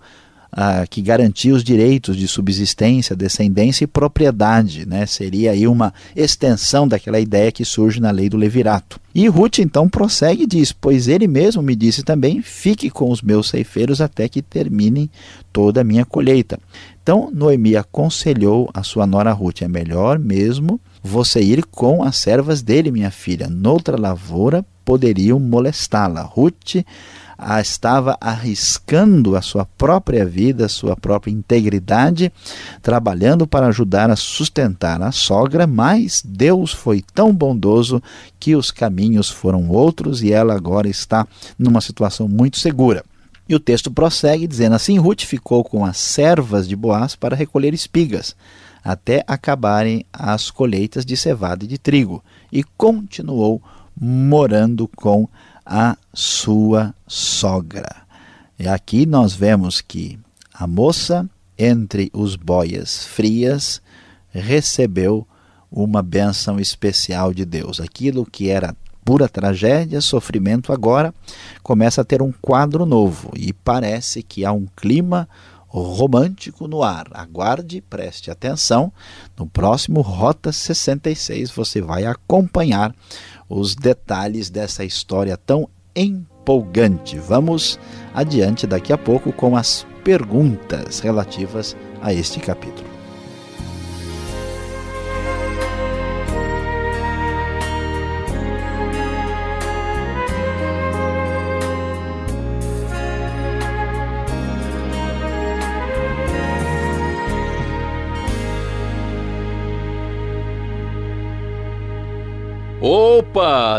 uh, 0.55 0.89
que 0.89 1.03
garantia 1.03 1.55
os 1.55 1.65
direitos 1.65 2.17
de 2.17 2.29
subsistência, 2.29 3.17
descendência 3.17 3.85
e 3.85 3.89
propriedade. 3.89 4.87
Né? 4.87 5.05
Seria 5.07 5.53
aí 5.53 5.67
uma 5.67 5.93
extensão 6.15 6.87
daquela 6.87 7.19
ideia 7.19 7.53
que 7.53 7.65
surge 7.65 8.01
na 8.01 8.11
lei 8.11 8.29
do 8.29 8.37
levirato. 8.37 9.01
E 9.15 9.29
Ruth 9.29 9.59
então 9.59 9.89
prossegue 9.89 10.45
e 10.45 10.47
diz: 10.47 10.73
Pois 10.73 11.09
ele 11.09 11.27
mesmo 11.27 11.63
me 11.63 11.75
disse 11.75 12.03
também: 12.03 12.43
Fique 12.43 12.91
com 12.91 13.11
os 13.11 13.23
meus 13.23 13.49
ceifeiros 13.49 14.01
até 14.01 14.29
que 14.29 14.43
terminem 14.43 15.11
toda 15.53 15.81
a 15.81 15.85
minha 15.85 16.05
colheita. 16.05 16.59
Então 17.03 17.31
Noemi 17.33 17.77
aconselhou 17.77 18.69
a 18.73 18.83
sua 18.83 19.07
nora 19.07 19.33
Ruth: 19.33 19.63
É 19.63 19.69
melhor 19.69 20.19
mesmo 20.19 20.81
você 21.07 21.43
ir 21.43 21.67
com 21.67 22.03
as 22.03 22.17
servas 22.17 22.63
dele, 22.63 22.91
minha 22.91 23.11
filha. 23.11 23.47
Noutra 23.47 24.01
lavoura 24.01 24.65
poderiam 24.87 25.39
molestá-la. 25.39 26.23
Ruth 26.23 26.77
estava 27.61 28.17
arriscando 28.19 29.37
a 29.37 29.43
sua 29.43 29.67
própria 29.67 30.25
vida, 30.25 30.65
a 30.65 30.69
sua 30.69 30.97
própria 30.97 31.31
integridade, 31.31 32.33
trabalhando 32.81 33.47
para 33.47 33.67
ajudar 33.67 34.09
a 34.09 34.17
sustentar 34.17 35.03
a 35.03 35.13
sogra, 35.13 35.67
mas 35.67 36.23
Deus 36.25 36.73
foi 36.73 37.05
tão 37.13 37.35
bondoso 37.35 38.03
que 38.41 38.57
os 38.57 38.71
caminhos 38.71 39.29
foram 39.29 39.69
outros 39.69 40.23
e 40.23 40.33
ela 40.33 40.55
agora 40.55 40.89
está 40.89 41.27
numa 41.59 41.83
situação 41.83 42.27
muito 42.27 42.59
segura. 42.59 43.05
E 43.47 43.55
o 43.55 43.61
texto 43.61 43.91
prossegue 43.91 44.47
dizendo 44.47 44.75
assim: 44.75 44.99
Ruth 44.99 45.25
ficou 45.25 45.63
com 45.63 45.85
as 45.85 45.99
servas 45.99 46.67
de 46.67 46.75
Boaz 46.75 47.15
para 47.15 47.37
recolher 47.37 47.75
espigas 47.75 48.35
até 48.85 49.25
acabarem 49.27 50.05
as 50.13 50.51
colheitas 50.51 51.07
de 51.07 51.17
cevada 51.17 51.65
e 51.65 51.69
de 51.69 51.79
trigo, 51.79 52.23
e 52.53 52.63
continuou 52.63 53.63
morando 53.99 54.87
com 54.89 55.27
a 55.65 55.97
sua 56.13 56.95
sogra. 57.07 58.05
E 58.59 58.69
aqui 58.69 59.07
nós 59.07 59.33
vemos 59.33 59.81
que 59.81 60.19
a 60.53 60.67
moça, 60.67 61.29
entre 61.59 62.11
os 62.13 62.37
boias 62.37 63.05
frias, 63.05 63.81
recebeu 64.31 65.27
uma 65.71 66.03
bênção 66.03 66.61
especial 66.61 67.33
de 67.33 67.45
Deus. 67.45 67.81
Aquilo 67.81 68.27
que 68.27 68.49
era 68.51 68.77
pura 69.05 69.29
tragédia, 69.29 70.01
sofrimento, 70.01 70.73
agora 70.73 71.13
começa 71.63 72.01
a 72.01 72.05
ter 72.05 72.23
um 72.23 72.33
quadro 72.33 72.87
novo 72.87 73.31
e 73.37 73.53
parece 73.53 74.23
que 74.23 74.45
há 74.45 74.53
um 74.53 74.67
clima 74.77 75.29
romântico 75.83 76.69
no 76.69 76.83
ar. 76.83 77.07
Aguarde, 77.13 77.81
preste 77.81 78.31
atenção. 78.31 78.93
No 79.37 79.47
próximo 79.47 80.01
Rota 80.01 80.53
66 80.53 81.51
você 81.51 81.81
vai 81.81 82.05
acompanhar 82.05 82.95
os 83.49 83.75
detalhes 83.75 84.51
dessa 84.51 84.85
história 84.85 85.37
tão 85.37 85.69
empolgante. 85.95 87.19
Vamos 87.19 87.79
adiante 88.15 88.67
daqui 88.67 88.93
a 88.93 88.99
pouco 88.99 89.33
com 89.33 89.57
as 89.57 89.87
perguntas 90.03 91.01
relativas 91.01 91.77
a 92.03 92.13
este 92.13 92.39
capítulo. 92.41 92.94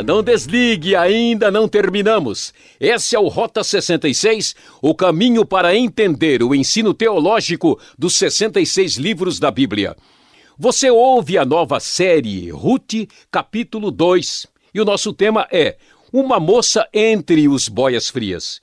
Não 0.03 0.23
desligue, 0.23 0.95
ainda 0.95 1.51
não 1.51 1.67
terminamos. 1.67 2.53
Esse 2.79 3.15
é 3.15 3.19
o 3.19 3.27
Rota 3.27 3.63
66, 3.63 4.55
o 4.81 4.95
caminho 4.95 5.45
para 5.45 5.75
entender 5.75 6.41
o 6.43 6.55
ensino 6.55 6.93
teológico 6.93 7.79
dos 7.97 8.15
66 8.15 8.95
livros 8.97 9.39
da 9.39 9.51
Bíblia. 9.51 9.95
Você 10.57 10.89
ouve 10.89 11.37
a 11.37 11.45
nova 11.45 11.79
série 11.79 12.49
Ruth, 12.49 13.09
capítulo 13.29 13.91
2, 13.91 14.47
e 14.73 14.79
o 14.81 14.85
nosso 14.85 15.11
tema 15.11 15.47
é 15.51 15.77
Uma 16.13 16.39
moça 16.39 16.87
entre 16.93 17.47
os 17.47 17.67
boias 17.67 18.09
frias. 18.09 18.61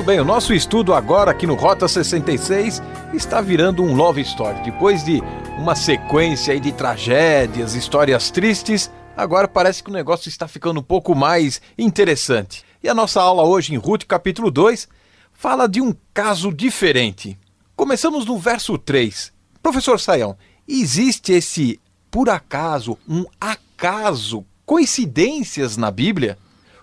Muito 0.00 0.06
bem, 0.06 0.18
o 0.18 0.24
nosso 0.24 0.54
estudo 0.54 0.94
agora 0.94 1.30
aqui 1.30 1.46
no 1.46 1.54
Rota 1.54 1.86
66 1.86 2.80
está 3.12 3.42
virando 3.42 3.82
um 3.82 3.94
love 3.94 4.18
story. 4.22 4.58
Depois 4.64 5.04
de 5.04 5.20
uma 5.58 5.74
sequência 5.74 6.58
de 6.58 6.72
tragédias, 6.72 7.74
histórias 7.74 8.30
tristes, 8.30 8.90
agora 9.14 9.46
parece 9.46 9.84
que 9.84 9.90
o 9.90 9.92
negócio 9.92 10.30
está 10.30 10.48
ficando 10.48 10.80
um 10.80 10.82
pouco 10.82 11.14
mais 11.14 11.60
interessante. 11.76 12.64
E 12.82 12.88
a 12.88 12.94
nossa 12.94 13.20
aula 13.20 13.44
hoje 13.44 13.74
em 13.74 13.76
Ruth, 13.76 14.04
capítulo 14.04 14.50
2, 14.50 14.88
fala 15.34 15.68
de 15.68 15.82
um 15.82 15.94
caso 16.14 16.50
diferente. 16.50 17.38
Começamos 17.76 18.24
no 18.24 18.38
verso 18.38 18.78
3. 18.78 19.30
Professor 19.62 20.00
Saião, 20.00 20.34
existe 20.66 21.34
esse 21.34 21.78
por 22.10 22.30
acaso, 22.30 22.96
um 23.06 23.26
acaso, 23.38 24.46
coincidências 24.64 25.76
na 25.76 25.90
Bíblia? 25.90 26.38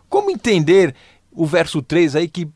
Como 0.07 0.29
entender 0.29 0.93
o 1.31 1.47
verso 1.47 1.81
3 1.81 2.15
aí 2.15 2.27
que 2.27 2.47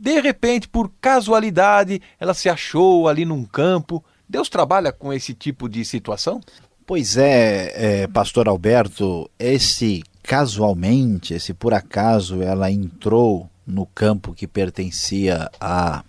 de 0.00 0.18
repente, 0.18 0.66
por 0.66 0.90
casualidade, 0.98 2.00
ela 2.18 2.32
se 2.32 2.48
achou 2.48 3.06
ali 3.06 3.26
num 3.26 3.44
campo. 3.44 4.02
Deus 4.26 4.48
trabalha 4.48 4.90
com 4.92 5.12
esse 5.12 5.34
tipo 5.34 5.68
de 5.68 5.84
situação? 5.84 6.40
Pois 6.86 7.18
é, 7.18 8.02
é 8.02 8.06
pastor 8.06 8.48
Alberto, 8.48 9.30
esse 9.38 10.02
casualmente, 10.22 11.34
esse 11.34 11.52
por 11.52 11.74
acaso, 11.74 12.42
ela 12.42 12.70
entrou 12.70 13.48
no 13.66 13.84
campo 13.84 14.32
que 14.32 14.46
pertencia 14.46 15.50
a 15.60 16.02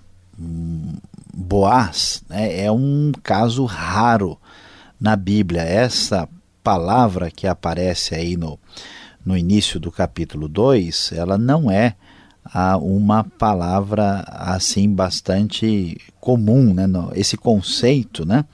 Boaz, 1.34 2.24
né, 2.30 2.64
é 2.64 2.72
um 2.72 3.12
caso 3.22 3.66
raro 3.66 4.40
na 5.00 5.18
Bíblia. 5.18 5.64
Essa 5.64 6.30
palavra 6.64 7.30
que 7.30 7.46
aparece 7.46 8.16
aí 8.16 8.38
no, 8.38 8.58
no 9.26 9.38
início 9.38 9.80
do 9.80 9.92
capítulo 9.92 10.48
2, 10.48 11.12
ela 11.12 11.38
não 11.38 11.70
é 11.70 11.96
a 12.54 12.78
uma 12.78 13.24
palavra 13.24 14.24
assim 14.28 14.90
bastante 14.94 15.98
comum, 16.20 16.74
né? 16.74 16.86
esse 17.16 17.38
conceito, 17.38 18.26
né? 18.26 18.46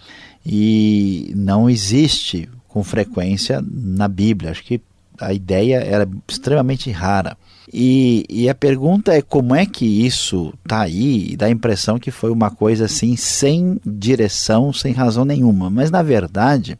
e 0.50 1.34
não 1.36 1.70
existe 1.70 2.50
com 2.70 2.82
frequência 2.82 3.62
na 3.70 4.08
Bíblia. 4.08 4.52
Acho 4.52 4.64
que 4.64 4.80
a 5.20 5.34
ideia 5.34 5.78
era 5.78 6.08
extremamente 6.26 6.90
rara. 6.90 7.38
E, 7.74 8.26
e, 8.30 8.48
a 8.48 8.56
pergunta 8.56 9.14
é 9.14 9.22
como 9.22 9.54
é 9.54 9.66
que 9.66 9.86
isso 9.86 10.54
está 10.64 10.82
aí 10.82 11.32
e 11.32 11.36
dá 11.36 11.48
a 11.48 11.52
impressão 11.52 12.00
que 12.00 12.12
foi 12.12 12.32
uma 12.32 12.50
coisa 12.50 12.86
assim 12.86 13.18
sem 13.18 13.78
direção, 13.86 14.72
sem 14.72 14.94
razão 14.94 15.26
nenhuma. 15.26 15.70
Mas 15.70 15.92
na 15.92 16.02
verdade 16.02 16.80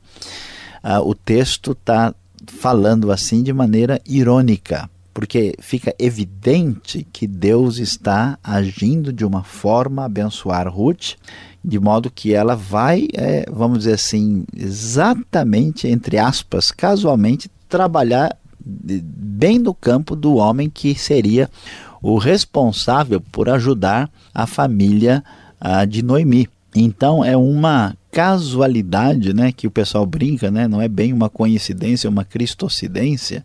uh, 0.82 1.06
o 1.06 1.14
texto 1.14 1.74
está 1.74 2.16
falando 2.46 3.12
assim 3.12 3.44
de 3.44 3.52
maneira 3.52 4.00
irônica, 4.08 4.90
porque 5.18 5.56
fica 5.60 5.96
evidente 5.98 7.04
que 7.12 7.26
Deus 7.26 7.80
está 7.80 8.38
agindo 8.44 9.12
de 9.12 9.26
uma 9.26 9.42
forma 9.42 10.04
a 10.04 10.06
abençoar 10.06 10.72
Ruth, 10.72 11.16
de 11.66 11.80
modo 11.80 12.12
que 12.12 12.36
ela 12.36 12.56
vai, 12.56 13.08
é, 13.16 13.44
vamos 13.52 13.80
dizer 13.80 13.94
assim, 13.94 14.46
exatamente, 14.56 15.88
entre 15.88 16.20
aspas, 16.20 16.70
casualmente, 16.70 17.50
trabalhar 17.68 18.38
bem 18.64 19.58
no 19.58 19.74
campo 19.74 20.16
do 20.16 20.36
homem 20.36 20.70
que 20.70 20.94
seria 20.94 21.50
o 22.00 22.20
responsável 22.20 23.20
por 23.20 23.50
ajudar 23.50 24.12
a 24.32 24.46
família 24.46 25.24
uh, 25.60 25.88
de 25.88 26.04
Noemi. 26.04 26.48
Então 26.76 27.26
é 27.26 27.36
uma 27.36 27.98
casualidade, 28.12 29.34
né, 29.34 29.52
que 29.52 29.66
o 29.66 29.72
pessoal 29.72 30.06
brinca, 30.06 30.52
né, 30.52 30.68
não 30.68 30.80
é 30.80 30.88
bem 30.88 31.12
uma 31.12 31.28
coincidência, 31.28 32.08
uma 32.08 32.24
cristocidência. 32.24 33.44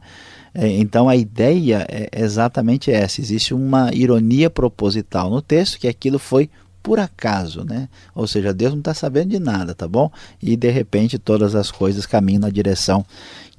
É, 0.54 0.68
então 0.68 1.08
a 1.08 1.16
ideia 1.16 1.86
é 1.88 2.08
exatamente 2.12 2.90
essa. 2.90 3.20
Existe 3.20 3.54
uma 3.54 3.90
ironia 3.92 4.50
proposital 4.50 5.30
no 5.30 5.40
texto 5.40 5.78
que 5.78 5.88
aquilo 5.88 6.18
foi 6.18 6.50
por 6.82 6.98
acaso, 6.98 7.64
né? 7.64 7.88
Ou 8.14 8.26
seja, 8.26 8.52
Deus 8.52 8.72
não 8.72 8.80
está 8.80 8.92
sabendo 8.92 9.30
de 9.30 9.38
nada, 9.38 9.74
tá 9.74 9.86
bom? 9.86 10.10
E 10.42 10.56
de 10.56 10.70
repente 10.70 11.18
todas 11.18 11.54
as 11.54 11.70
coisas 11.70 12.06
caminham 12.06 12.40
na 12.40 12.50
direção 12.50 13.04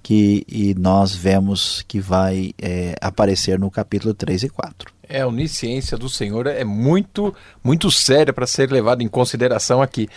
que 0.03 0.75
nós 0.77 1.15
vemos 1.15 1.83
que 1.87 1.99
vai 1.99 2.53
é, 2.61 2.93
aparecer 2.99 3.57
no 3.57 3.71
capítulo 3.71 4.13
3 4.13 4.43
e 4.43 4.49
4. 4.49 4.91
É, 5.07 5.21
a 5.21 5.27
onisciência 5.27 5.97
do 5.97 6.09
Senhor 6.09 6.45
é 6.47 6.65
muito, 6.65 7.33
muito 7.63 7.89
séria 7.89 8.33
para 8.33 8.45
ser 8.45 8.69
levada 8.69 9.01
em 9.01 9.07
consideração 9.07 9.81
aqui. 9.81 10.09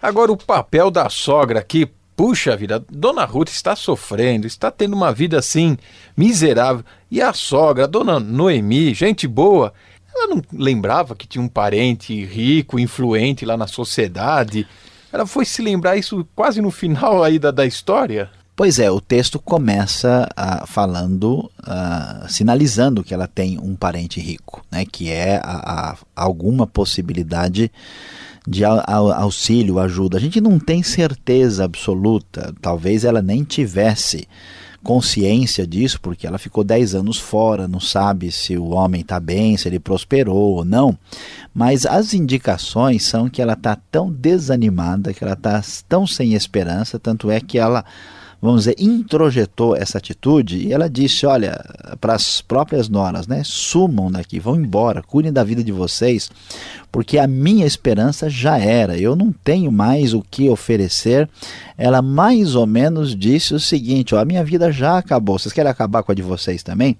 Agora, 0.00 0.30
o 0.30 0.36
papel 0.36 0.90
da 0.90 1.08
sogra 1.08 1.58
aqui, 1.58 1.90
puxa 2.16 2.56
vida, 2.56 2.84
Dona 2.90 3.24
Ruth 3.24 3.50
está 3.50 3.74
sofrendo, 3.74 4.46
está 4.46 4.70
tendo 4.70 4.94
uma 4.94 5.12
vida 5.12 5.38
assim, 5.38 5.76
miserável. 6.16 6.84
E 7.10 7.20
a 7.20 7.32
sogra, 7.32 7.88
Dona 7.88 8.18
Noemi, 8.20 8.94
gente 8.94 9.26
boa, 9.26 9.72
ela 10.14 10.26
não 10.28 10.42
lembrava 10.52 11.16
que 11.16 11.26
tinha 11.26 11.42
um 11.42 11.48
parente 11.48 12.24
rico, 12.24 12.78
influente 12.78 13.44
lá 13.44 13.56
na 13.56 13.66
sociedade. 13.66 14.66
Ela 15.12 15.26
foi 15.26 15.44
se 15.44 15.62
lembrar 15.62 15.96
isso 15.96 16.26
quase 16.34 16.60
no 16.60 16.70
final 16.70 17.22
aí 17.22 17.38
da, 17.38 17.50
da 17.50 17.66
história. 17.66 18.30
Pois 18.54 18.78
é, 18.78 18.90
o 18.90 19.00
texto 19.00 19.38
começa 19.38 20.28
uh, 20.38 20.66
falando, 20.66 21.50
uh, 21.60 22.28
sinalizando 22.28 23.02
que 23.02 23.14
ela 23.14 23.26
tem 23.26 23.58
um 23.58 23.74
parente 23.74 24.20
rico, 24.20 24.64
né, 24.70 24.84
que 24.84 25.10
é 25.10 25.40
a, 25.42 25.92
a, 25.92 25.96
alguma 26.14 26.66
possibilidade 26.66 27.72
de 28.46 28.64
auxílio, 28.64 29.78
ajuda. 29.78 30.16
A 30.16 30.20
gente 30.20 30.40
não 30.40 30.58
tem 30.58 30.82
certeza 30.82 31.64
absoluta, 31.64 32.54
talvez 32.60 33.04
ela 33.04 33.22
nem 33.22 33.44
tivesse 33.44 34.26
consciência 34.82 35.64
disso, 35.64 36.00
porque 36.00 36.26
ela 36.26 36.38
ficou 36.38 36.64
10 36.64 36.96
anos 36.96 37.16
fora, 37.16 37.68
não 37.68 37.78
sabe 37.78 38.32
se 38.32 38.56
o 38.56 38.70
homem 38.70 39.02
está 39.02 39.20
bem, 39.20 39.56
se 39.56 39.68
ele 39.68 39.78
prosperou 39.78 40.56
ou 40.56 40.64
não. 40.64 40.98
Mas 41.54 41.86
as 41.86 42.12
indicações 42.14 43.04
são 43.04 43.28
que 43.28 43.40
ela 43.40 43.52
está 43.52 43.76
tão 43.90 44.10
desanimada, 44.10 45.14
que 45.14 45.22
ela 45.22 45.34
está 45.34 45.62
tão 45.88 46.04
sem 46.04 46.34
esperança, 46.34 46.98
tanto 46.98 47.30
é 47.30 47.40
que 47.40 47.58
ela 47.58 47.84
vamos 48.42 48.62
dizer, 48.62 48.74
introjetou 48.76 49.76
essa 49.76 49.98
atitude 49.98 50.58
e 50.58 50.72
ela 50.72 50.90
disse: 50.90 51.24
olha, 51.24 51.64
para 52.00 52.14
as 52.14 52.42
próprias 52.42 52.88
noras, 52.88 53.28
né, 53.28 53.42
sumam 53.44 54.10
daqui, 54.10 54.40
vão 54.40 54.56
embora, 54.56 55.00
cuidem 55.00 55.32
da 55.32 55.44
vida 55.44 55.62
de 55.62 55.70
vocês, 55.70 56.28
porque 56.90 57.18
a 57.18 57.28
minha 57.28 57.64
esperança 57.64 58.28
já 58.28 58.58
era, 58.58 58.98
eu 58.98 59.14
não 59.14 59.32
tenho 59.32 59.70
mais 59.70 60.12
o 60.12 60.22
que 60.28 60.50
oferecer. 60.50 61.28
Ela 61.78 62.02
mais 62.02 62.56
ou 62.56 62.66
menos 62.66 63.14
disse 63.14 63.54
o 63.54 63.60
seguinte: 63.60 64.12
ó, 64.12 64.18
a 64.18 64.24
minha 64.24 64.42
vida 64.42 64.72
já 64.72 64.98
acabou, 64.98 65.38
vocês 65.38 65.52
querem 65.52 65.70
acabar 65.70 66.02
com 66.02 66.10
a 66.10 66.14
de 66.14 66.22
vocês 66.22 66.64
também? 66.64 66.96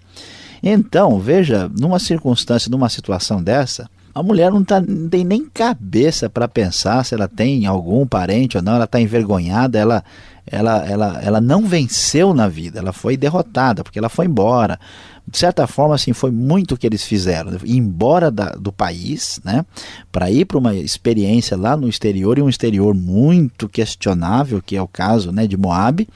Então, 0.63 1.19
veja, 1.19 1.69
numa 1.77 1.99
circunstância, 1.99 2.71
numa 2.71 2.89
situação 2.89 3.43
dessa, 3.43 3.91
a 4.15 4.23
mulher 4.23 4.51
não, 4.53 4.63
tá, 4.63 4.81
não 4.81 5.09
tem 5.09 5.25
nem 5.25 5.45
cabeça 5.47 6.29
para 6.29 6.47
pensar 6.47 7.05
se 7.05 7.15
ela 7.15 7.27
tem 7.27 7.67
algum 7.67 8.07
parente 8.07 8.57
ou 8.57 8.63
não, 8.63 8.75
ela 8.75 8.85
está 8.85 9.01
envergonhada, 9.01 9.79
ela, 9.79 10.05
ela, 10.47 10.85
ela, 10.87 11.21
ela 11.23 11.41
não 11.41 11.67
venceu 11.67 12.35
na 12.35 12.49
vida, 12.49 12.79
ela 12.79 12.93
foi 12.93 13.17
derrotada, 13.17 13.83
porque 13.83 13.99
ela 13.99 14.09
foi 14.09 14.27
embora. 14.27 14.79
De 15.27 15.39
certa 15.39 15.69
forma, 15.69 15.95
assim, 15.95 16.13
foi 16.13 16.33
muito 16.33 16.75
o 16.75 16.77
que 16.77 16.87
eles 16.87 17.05
fizeram. 17.05 17.53
Ir 17.65 17.77
embora 17.77 18.29
da, 18.29 18.51
do 18.51 18.73
país, 18.73 19.41
né, 19.45 19.65
para 20.11 20.31
ir 20.31 20.45
para 20.45 20.59
uma 20.59 20.75
experiência 20.75 21.57
lá 21.57 21.77
no 21.77 21.89
exterior, 21.89 22.39
e 22.39 22.43
um 22.43 22.49
exterior 22.49 22.93
muito 22.93 23.69
questionável, 23.69 24.61
que 24.61 24.77
é 24.77 24.83
o 24.83 24.89
caso 24.89 25.31
né, 25.31 25.47
de 25.47 25.57
Moab, 25.57 26.07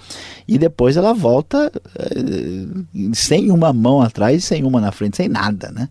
e 0.47 0.59
depois 0.59 0.97
ela 0.97 1.15
volta 1.15 1.71
eh, 1.97 2.67
sem 3.15 3.51
uma 3.51 3.73
mão 3.73 4.03
atrás 4.03 4.45
sem 4.45 4.65
uma 4.65 4.81
na 4.81 4.91
frente, 4.91 5.17
sem 5.17 5.29
nada, 5.29 5.71
né? 5.71 5.89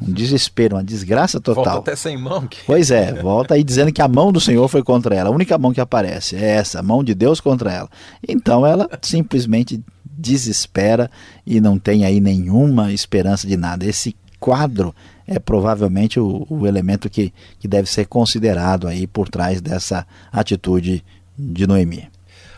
Um 0.00 0.12
desespero, 0.12 0.76
uma 0.76 0.84
desgraça 0.84 1.40
total. 1.40 1.64
Volta 1.64 1.90
até 1.90 1.96
sem 1.96 2.16
mão. 2.16 2.46
Que... 2.46 2.58
Pois 2.66 2.90
é, 2.90 3.12
volta 3.14 3.54
aí 3.54 3.62
dizendo 3.62 3.92
que 3.92 4.02
a 4.02 4.08
mão 4.08 4.32
do 4.32 4.40
Senhor 4.40 4.66
foi 4.68 4.82
contra 4.82 5.14
ela. 5.14 5.30
A 5.30 5.32
única 5.32 5.56
mão 5.56 5.72
que 5.72 5.80
aparece 5.80 6.36
é 6.36 6.56
essa, 6.56 6.80
a 6.80 6.82
mão 6.82 7.04
de 7.04 7.14
Deus 7.14 7.40
contra 7.40 7.72
ela. 7.72 7.88
Então 8.26 8.66
ela 8.66 8.88
simplesmente 9.02 9.82
desespera 10.04 11.10
e 11.46 11.60
não 11.60 11.78
tem 11.78 12.04
aí 12.04 12.20
nenhuma 12.20 12.92
esperança 12.92 13.46
de 13.46 13.56
nada. 13.56 13.84
Esse 13.84 14.16
quadro 14.38 14.94
é 15.26 15.38
provavelmente 15.38 16.20
o, 16.20 16.46
o 16.48 16.66
elemento 16.66 17.08
que, 17.08 17.32
que 17.58 17.66
deve 17.66 17.88
ser 17.90 18.06
considerado 18.06 18.86
aí 18.86 19.06
por 19.06 19.28
trás 19.28 19.60
dessa 19.60 20.06
atitude 20.32 21.04
de 21.38 21.66
Noemi. 21.66 22.08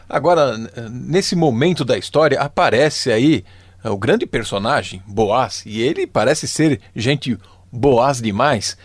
Agora, 0.09 0.57
nesse 0.91 1.35
momento 1.35 1.85
da 1.85 1.99
história, 1.99 2.41
aparece 2.41 3.11
aí 3.11 3.45
o 3.91 3.99
grande 3.99 4.27
personagem, 4.27 5.03
Boaz, 5.07 5.63
e 5.67 5.81
ele 5.81 6.07
parece 6.07 6.47
ser 6.49 6.81
gente 6.95 7.39
boaz 7.71 8.21
demais. 8.21 8.77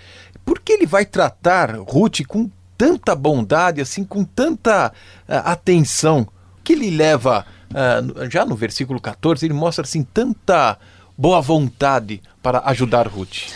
Por 0.45 0.59
que 0.59 0.73
ele 0.73 0.85
vai 0.85 1.05
tratar 1.05 1.75
Ruth 1.75 2.21
com 2.27 2.49
tanta 2.77 3.15
bondade, 3.15 3.81
assim, 3.81 4.03
com 4.03 4.23
tanta 4.23 4.89
uh, 4.89 5.33
atenção? 5.45 6.27
Que 6.63 6.73
ele 6.73 6.89
leva, 6.89 7.45
uh, 7.69 8.29
já 8.29 8.45
no 8.45 8.55
versículo 8.55 8.99
14, 8.99 9.45
ele 9.45 9.53
mostra 9.53 9.83
assim 9.83 10.03
tanta 10.03 10.77
boa 11.17 11.41
vontade 11.41 12.21
para 12.41 12.61
ajudar 12.65 13.07
Ruth. 13.07 13.51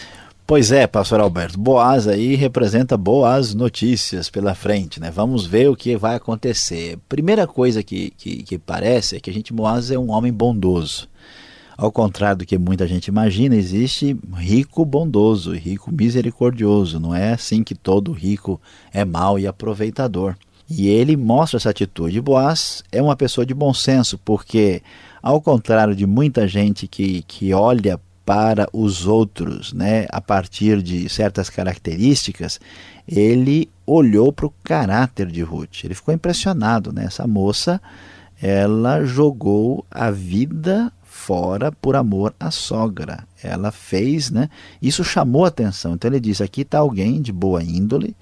Pois 0.48 0.72
é, 0.72 0.86
pastor 0.86 1.20
Alberto, 1.20 1.60
Boaz 1.60 2.08
aí 2.08 2.36
representa 2.36 2.96
boas 2.96 3.56
notícias 3.56 4.30
pela 4.30 4.54
frente, 4.54 5.00
né? 5.00 5.10
Vamos 5.10 5.44
ver 5.44 5.72
o 5.72 5.76
que 5.76 5.98
vai 5.98 6.16
acontecer. 6.16 7.00
Primeira 7.10 7.48
coisa 7.48 7.82
que, 7.82 8.12
que, 8.12 8.44
que 8.44 8.60
parece 8.60 9.16
é 9.16 9.20
que 9.20 9.32
a 9.32 9.34
gente, 9.34 9.52
Boaz 9.52 9.90
é 9.90 9.98
um 9.98 10.12
homem 10.12 10.32
bondoso. 10.32 11.10
Ao 11.78 11.92
contrário 11.92 12.38
do 12.38 12.46
que 12.46 12.58
muita 12.58 12.88
gente 12.88 13.08
imagina, 13.08 13.56
existe 13.56 14.18
rico 14.36 14.86
bondoso 14.86 15.54
rico 15.54 15.92
misericordioso. 15.92 17.00
Não 17.00 17.14
é 17.14 17.34
assim 17.34 17.64
que 17.64 17.76
todo 17.76 18.14
rico 18.14 18.62
é 18.94 19.04
mau 19.04 19.38
e 19.38 19.46
aproveitador. 19.46 20.36
E 20.70 20.88
ele 20.88 21.18
mostra 21.18 21.58
essa 21.58 21.70
atitude. 21.70 22.22
Boaz 22.22 22.84
é 22.92 23.02
uma 23.02 23.16
pessoa 23.16 23.46
de 23.46 23.54
bom 23.54 23.74
senso, 23.74 24.18
porque, 24.18 24.82
ao 25.22 25.42
contrário 25.42 25.96
de 25.96 26.06
muita 26.06 26.48
gente 26.48 26.88
que, 26.88 27.22
que 27.24 27.54
olha 27.54 28.00
para 28.26 28.68
os 28.74 29.06
outros 29.06 29.72
né, 29.72 30.08
a 30.10 30.20
partir 30.20 30.82
de 30.82 31.08
certas 31.08 31.50
características, 31.50 32.60
ele 33.08 33.70
olhou 33.86 34.34
para 34.34 34.48
o 34.48 34.54
caráter 34.64 35.28
de 35.28 35.44
Ruth. 35.44 35.84
Ele 35.84 35.94
ficou 35.94 36.14
impressionado. 36.14 36.92
Né? 36.92 37.06
Essa 37.06 37.28
moça 37.28 37.80
ela 38.42 39.06
jogou 39.06 39.86
a 39.90 40.10
vida 40.10 40.92
fora 41.16 41.72
por 41.72 41.96
amor 41.96 42.36
à 42.38 42.52
sogra. 42.52 43.26
Ela 43.42 43.72
fez, 43.72 44.30
né? 44.30 44.50
Isso 44.82 45.04
chamou 45.04 45.46
atenção. 45.46 45.94
Então 45.94 46.12
ele 46.12 46.20
disse: 46.20 46.44
aqui 46.44 46.62
está 46.62 46.80
alguém 46.80 47.22
de 47.22 47.32
boa 47.32 47.64
índole, 47.64 48.16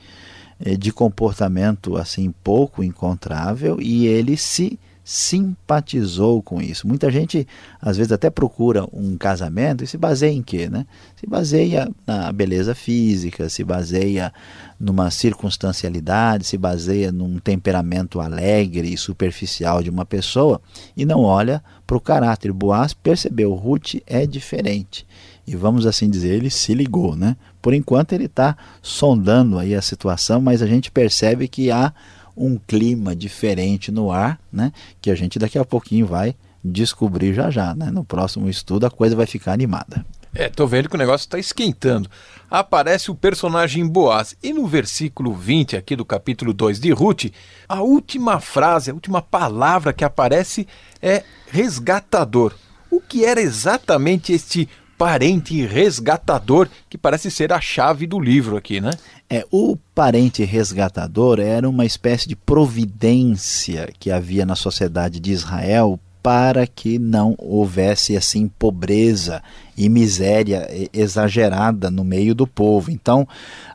eh, 0.63 0.77
de 0.77 0.93
comportamento 0.93 1.97
assim 1.97 2.33
pouco 2.43 2.83
encontrável, 2.83 3.81
e 3.81 4.05
ele 4.05 4.37
se 4.37 4.79
simpatizou 5.03 6.41
com 6.41 6.61
isso. 6.61 6.87
Muita 6.87 7.11
gente 7.11 7.45
às 7.81 7.97
vezes 7.97 8.11
até 8.11 8.29
procura 8.29 8.87
um 8.93 9.17
casamento 9.17 9.83
e 9.83 9.87
se 9.87 9.97
baseia 9.97 10.31
em 10.31 10.41
quê, 10.41 10.69
né? 10.69 10.85
Se 11.15 11.27
baseia 11.27 11.89
na 12.07 12.31
beleza 12.31 12.73
física, 12.73 13.49
se 13.49 13.63
baseia 13.63 14.33
numa 14.79 15.11
circunstancialidade, 15.11 16.45
se 16.45 16.57
baseia 16.57 17.11
num 17.11 17.37
temperamento 17.37 18.21
alegre 18.21 18.93
e 18.93 18.97
superficial 18.97 19.83
de 19.83 19.89
uma 19.89 20.05
pessoa 20.05 20.61
e 20.95 21.05
não 21.05 21.21
olha 21.21 21.61
para 21.85 21.97
o 21.97 22.01
caráter. 22.01 22.51
Boaz 22.53 22.93
percebeu, 22.93 23.53
Ruth 23.53 23.95
é 24.07 24.25
diferente. 24.25 25.05
E 25.45 25.55
vamos 25.55 25.85
assim 25.85 26.09
dizer, 26.09 26.35
ele 26.35 26.49
se 26.49 26.73
ligou, 26.73 27.15
né? 27.15 27.35
Por 27.61 27.73
enquanto 27.73 28.13
ele 28.13 28.25
está 28.25 28.55
sondando 28.81 29.59
aí 29.59 29.75
a 29.75 29.81
situação, 29.81 30.41
mas 30.41 30.61
a 30.61 30.67
gente 30.67 30.89
percebe 30.89 31.49
que 31.49 31.69
há 31.69 31.93
um 32.35 32.57
clima 32.57 33.15
diferente 33.15 33.91
no 33.91 34.11
ar, 34.11 34.39
né? 34.51 34.71
Que 35.01 35.11
a 35.11 35.15
gente 35.15 35.39
daqui 35.39 35.57
a 35.57 35.65
pouquinho 35.65 36.05
vai 36.05 36.35
descobrir 36.63 37.33
já 37.33 37.49
já, 37.49 37.75
né? 37.75 37.91
No 37.91 38.03
próximo 38.03 38.49
estudo 38.49 38.85
a 38.85 38.91
coisa 38.91 39.15
vai 39.15 39.25
ficar 39.25 39.53
animada. 39.53 40.05
É, 40.35 40.49
tô 40.49 40.65
vendo 40.65 40.89
que 40.89 40.95
o 40.95 40.97
negócio 40.97 41.25
está 41.25 41.37
esquentando. 41.37 42.09
Aparece 42.49 43.11
o 43.11 43.15
personagem 43.15 43.87
Boaz. 43.87 44.35
E 44.41 44.51
no 44.51 44.65
versículo 44.65 45.33
20 45.33 45.77
aqui 45.77 45.95
do 45.95 46.03
capítulo 46.03 46.53
2 46.53 46.79
de 46.79 46.91
Ruth, 46.91 47.25
a 47.69 47.81
última 47.81 48.39
frase, 48.39 48.89
a 48.89 48.93
última 48.95 49.21
palavra 49.21 49.93
que 49.93 50.03
aparece 50.03 50.67
é 51.01 51.23
resgatador. 51.51 52.55
O 52.89 52.99
que 52.99 53.23
era 53.25 53.41
exatamente 53.41 54.33
este 54.33 54.67
parente 55.03 55.65
resgatador 55.65 56.69
que 56.89 56.97
parece 56.97 57.29
ser 57.29 57.51
a 57.51 57.59
chave 57.59 58.07
do 58.07 58.17
livro 58.17 58.55
aqui, 58.55 58.79
né? 58.79 58.91
É, 59.29 59.45
o 59.51 59.75
parente 59.93 60.45
resgatador 60.45 61.41
era 61.41 61.67
uma 61.67 61.83
espécie 61.83 62.25
de 62.25 62.37
providência 62.37 63.89
que 63.99 64.09
havia 64.09 64.45
na 64.45 64.55
sociedade 64.55 65.19
de 65.19 65.33
Israel 65.33 65.99
para 66.23 66.65
que 66.65 66.97
não 66.97 67.35
houvesse 67.37 68.15
assim 68.15 68.47
pobreza 68.47 69.43
e 69.77 69.89
miséria 69.89 70.69
exagerada 70.93 71.91
no 71.91 72.05
meio 72.05 72.33
do 72.33 72.47
povo. 72.47 72.89
Então, 72.89 73.27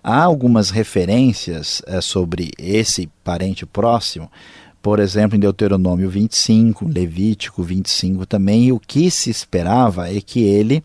há 0.03 0.23
algumas 0.23 0.71
referências 0.71 1.83
é, 1.87 2.01
sobre 2.01 2.53
esse 2.57 3.07
parente 3.23 3.67
próximo, 3.67 4.31
por 4.81 5.01
exemplo, 5.01 5.37
em 5.37 5.41
Deuteronômio 5.41 6.09
25, 6.09 6.89
Levítico 6.89 7.63
25 7.63 8.25
também, 8.27 8.67
e 8.67 8.73
o 8.73 8.79
que 8.79 9.11
se 9.11 9.31
esperava 9.31 10.09
é 10.13 10.21
que 10.21 10.41
ele, 10.41 10.83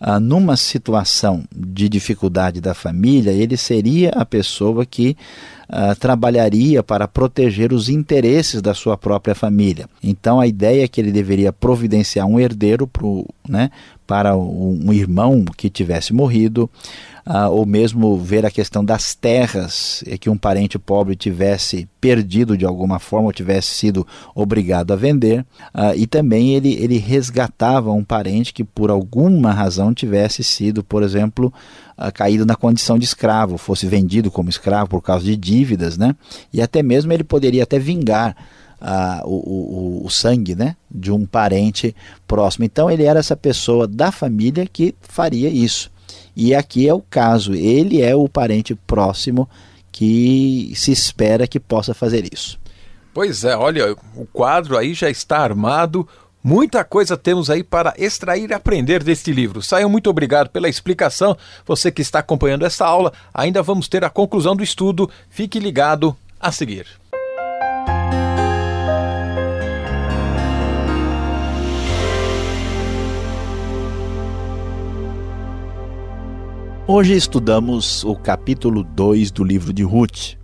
ah, 0.00 0.20
numa 0.20 0.56
situação 0.56 1.44
de 1.54 1.88
dificuldade 1.88 2.60
da 2.60 2.74
família, 2.74 3.30
ele 3.32 3.56
seria 3.56 4.10
a 4.10 4.24
pessoa 4.24 4.86
que 4.86 5.16
uh, 5.72 5.96
trabalharia 5.98 6.82
para 6.82 7.08
proteger 7.08 7.72
os 7.72 7.88
interesses 7.88 8.60
da 8.60 8.74
sua 8.74 8.96
própria 8.96 9.34
família. 9.34 9.88
Então 10.02 10.38
a 10.38 10.46
ideia 10.46 10.84
é 10.84 10.88
que 10.88 11.00
ele 11.00 11.10
deveria 11.10 11.52
providenciar 11.52 12.26
um 12.26 12.38
herdeiro 12.38 12.86
pro, 12.86 13.26
né, 13.48 13.70
para 14.12 14.36
um 14.36 14.92
irmão 14.92 15.42
que 15.56 15.70
tivesse 15.70 16.12
morrido, 16.12 16.68
uh, 17.26 17.48
ou 17.50 17.64
mesmo 17.64 18.18
ver 18.18 18.44
a 18.44 18.50
questão 18.50 18.84
das 18.84 19.14
terras, 19.14 20.04
que 20.20 20.28
um 20.28 20.36
parente 20.36 20.78
pobre 20.78 21.16
tivesse 21.16 21.88
perdido 21.98 22.54
de 22.54 22.66
alguma 22.66 22.98
forma, 22.98 23.28
ou 23.28 23.32
tivesse 23.32 23.68
sido 23.68 24.06
obrigado 24.34 24.92
a 24.92 24.96
vender, 24.96 25.46
uh, 25.74 25.96
e 25.96 26.06
também 26.06 26.50
ele, 26.50 26.74
ele 26.74 26.98
resgatava 26.98 27.90
um 27.90 28.04
parente 28.04 28.52
que 28.52 28.62
por 28.62 28.90
alguma 28.90 29.50
razão 29.50 29.94
tivesse 29.94 30.44
sido, 30.44 30.84
por 30.84 31.02
exemplo, 31.02 31.50
uh, 31.96 32.12
caído 32.12 32.44
na 32.44 32.54
condição 32.54 32.98
de 32.98 33.06
escravo, 33.06 33.56
fosse 33.56 33.86
vendido 33.86 34.30
como 34.30 34.50
escravo 34.50 34.90
por 34.90 35.00
causa 35.00 35.24
de 35.24 35.34
dívidas, 35.38 35.96
né? 35.96 36.14
E 36.52 36.60
até 36.60 36.82
mesmo 36.82 37.14
ele 37.14 37.24
poderia 37.24 37.62
até 37.62 37.78
vingar 37.78 38.36
uh, 38.82 39.26
o, 39.26 40.02
o, 40.02 40.06
o, 40.06 40.10
sangue 40.10 40.54
né, 40.54 40.76
de 40.90 41.12
um 41.12 41.24
parente 41.24 41.94
próximo. 42.26 42.64
Então 42.64 42.90
ele 42.90 43.04
era 43.04 43.20
essa 43.20 43.36
pessoa 43.36 43.86
da 43.86 44.10
família 44.10 44.66
que 44.70 44.94
faria 45.00 45.48
isso. 45.48 45.90
E 46.34 46.54
aqui 46.54 46.88
é 46.88 46.94
o 46.94 47.00
caso, 47.00 47.54
ele 47.54 48.02
é 48.02 48.14
o 48.14 48.28
parente 48.28 48.74
próximo 48.74 49.48
que 49.90 50.72
se 50.74 50.90
espera 50.90 51.46
que 51.46 51.60
possa 51.60 51.94
fazer 51.94 52.28
isso. 52.32 52.58
Pois 53.14 53.44
é, 53.44 53.54
olha, 53.54 53.94
o 54.16 54.26
quadro 54.32 54.76
aí 54.76 54.94
já 54.94 55.10
está 55.10 55.38
armado. 55.38 56.08
Muita 56.42 56.82
coisa 56.82 57.16
temos 57.16 57.50
aí 57.50 57.62
para 57.62 57.94
extrair 57.96 58.50
e 58.50 58.54
aprender 58.54 59.04
deste 59.04 59.30
livro. 59.32 59.62
Saiam 59.62 59.88
muito 59.88 60.10
obrigado 60.10 60.48
pela 60.48 60.68
explicação. 60.68 61.36
Você 61.64 61.92
que 61.92 62.02
está 62.02 62.18
acompanhando 62.18 62.64
essa 62.64 62.84
aula, 62.84 63.12
ainda 63.32 63.62
vamos 63.62 63.86
ter 63.86 64.02
a 64.02 64.10
conclusão 64.10 64.56
do 64.56 64.62
estudo. 64.62 65.08
Fique 65.30 65.60
ligado 65.60 66.16
a 66.40 66.50
seguir. 66.50 67.01
Hoje 76.94 77.14
estudamos 77.14 78.04
o 78.04 78.14
capítulo 78.14 78.84
2 78.84 79.30
do 79.30 79.42
livro 79.42 79.72
de 79.72 79.82
Ruth 79.82 80.34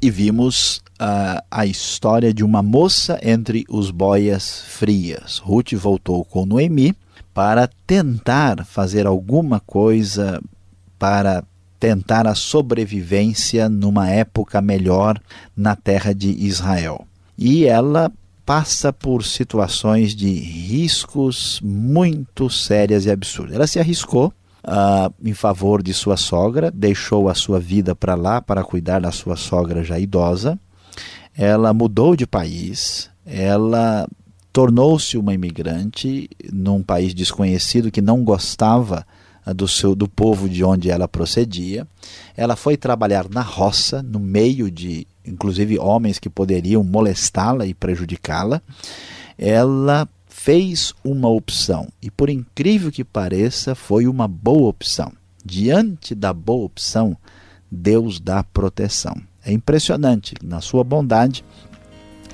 e 0.00 0.08
vimos 0.08 0.76
uh, 0.76 1.42
a 1.50 1.66
história 1.66 2.32
de 2.32 2.44
uma 2.44 2.62
moça 2.62 3.18
entre 3.20 3.64
os 3.68 3.90
boias 3.90 4.60
frias. 4.60 5.38
Ruth 5.38 5.72
voltou 5.72 6.24
com 6.24 6.46
Noemi 6.46 6.94
para 7.34 7.68
tentar 7.84 8.64
fazer 8.64 9.08
alguma 9.08 9.58
coisa 9.58 10.40
para 11.00 11.42
tentar 11.80 12.28
a 12.28 12.36
sobrevivência 12.36 13.68
numa 13.68 14.08
época 14.08 14.62
melhor 14.62 15.20
na 15.56 15.74
terra 15.74 16.14
de 16.14 16.28
Israel. 16.30 17.08
E 17.36 17.64
ela 17.64 18.12
passa 18.46 18.92
por 18.92 19.24
situações 19.24 20.14
de 20.14 20.32
riscos 20.32 21.60
muito 21.60 22.48
sérias 22.48 23.04
e 23.04 23.10
absurdas. 23.10 23.56
Ela 23.56 23.66
se 23.66 23.80
arriscou 23.80 24.32
uh, 24.66 25.14
em 25.24 25.32
favor 25.32 25.82
de 25.82 25.94
sua 25.94 26.16
sogra, 26.16 26.70
deixou 26.70 27.28
a 27.28 27.34
sua 27.34 27.60
vida 27.60 27.94
para 27.94 28.14
lá 28.14 28.42
para 28.42 28.64
cuidar 28.64 29.00
da 29.00 29.12
sua 29.12 29.36
sogra 29.36 29.84
já 29.84 29.98
idosa. 29.98 30.58
Ela 31.36 31.72
mudou 31.72 32.16
de 32.16 32.26
país, 32.26 33.10
ela 33.24 34.08
tornou-se 34.52 35.16
uma 35.18 35.34
imigrante 35.34 36.28
num 36.52 36.82
país 36.82 37.14
desconhecido 37.14 37.90
que 37.90 38.00
não 38.00 38.24
gostava 38.24 39.06
uh, 39.46 39.54
do 39.54 39.68
seu 39.68 39.94
do 39.94 40.08
povo 40.08 40.48
de 40.48 40.64
onde 40.64 40.90
ela 40.90 41.06
procedia. 41.06 41.86
Ela 42.36 42.56
foi 42.56 42.76
trabalhar 42.76 43.28
na 43.28 43.42
roça, 43.42 44.02
no 44.02 44.18
meio 44.18 44.70
de 44.70 45.06
inclusive 45.24 45.78
homens 45.78 46.18
que 46.18 46.30
poderiam 46.30 46.82
molestá-la 46.82 47.66
e 47.66 47.74
prejudicá-la. 47.74 48.62
Ela 49.36 50.08
fez 50.46 50.94
uma 51.02 51.28
opção 51.28 51.88
e, 52.00 52.08
por 52.08 52.30
incrível 52.30 52.92
que 52.92 53.02
pareça, 53.02 53.74
foi 53.74 54.06
uma 54.06 54.28
boa 54.28 54.68
opção. 54.68 55.10
Diante 55.44 56.14
da 56.14 56.32
boa 56.32 56.64
opção, 56.64 57.16
Deus 57.68 58.20
dá 58.20 58.44
proteção. 58.44 59.16
É 59.44 59.52
impressionante, 59.52 60.36
na 60.44 60.60
sua 60.60 60.84
bondade, 60.84 61.44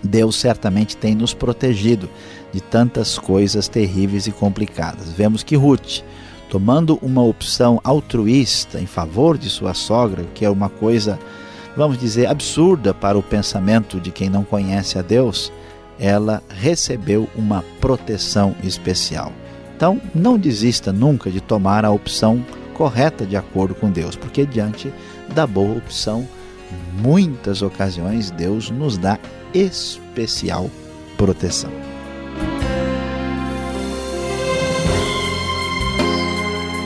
Deus 0.04 0.36
certamente 0.36 0.94
tem 0.94 1.14
nos 1.14 1.32
protegido 1.32 2.06
de 2.52 2.60
tantas 2.60 3.18
coisas 3.18 3.66
terríveis 3.66 4.26
e 4.26 4.30
complicadas. 4.30 5.10
Vemos 5.10 5.42
que 5.42 5.56
Ruth, 5.56 6.02
tomando 6.50 6.98
uma 7.00 7.22
opção 7.22 7.80
altruísta 7.82 8.78
em 8.78 8.86
favor 8.86 9.38
de 9.38 9.48
sua 9.48 9.72
sogra, 9.72 10.26
que 10.34 10.44
é 10.44 10.50
uma 10.50 10.68
coisa, 10.68 11.18
vamos 11.74 11.96
dizer, 11.96 12.26
absurda 12.26 12.92
para 12.92 13.16
o 13.16 13.22
pensamento 13.22 13.98
de 13.98 14.10
quem 14.10 14.28
não 14.28 14.44
conhece 14.44 14.98
a 14.98 15.02
Deus, 15.02 15.50
ela 16.02 16.42
recebeu 16.48 17.28
uma 17.36 17.64
proteção 17.80 18.56
especial. 18.64 19.32
Então, 19.76 20.00
não 20.12 20.36
desista 20.36 20.92
nunca 20.92 21.30
de 21.30 21.40
tomar 21.40 21.84
a 21.84 21.92
opção 21.92 22.44
correta 22.74 23.24
de 23.24 23.36
acordo 23.36 23.72
com 23.72 23.88
Deus, 23.88 24.16
porque 24.16 24.44
diante 24.44 24.92
da 25.32 25.46
boa 25.46 25.76
opção, 25.76 26.28
muitas 27.00 27.62
ocasiões 27.62 28.32
Deus 28.32 28.68
nos 28.68 28.98
dá 28.98 29.16
especial 29.54 30.68
proteção. 31.16 31.70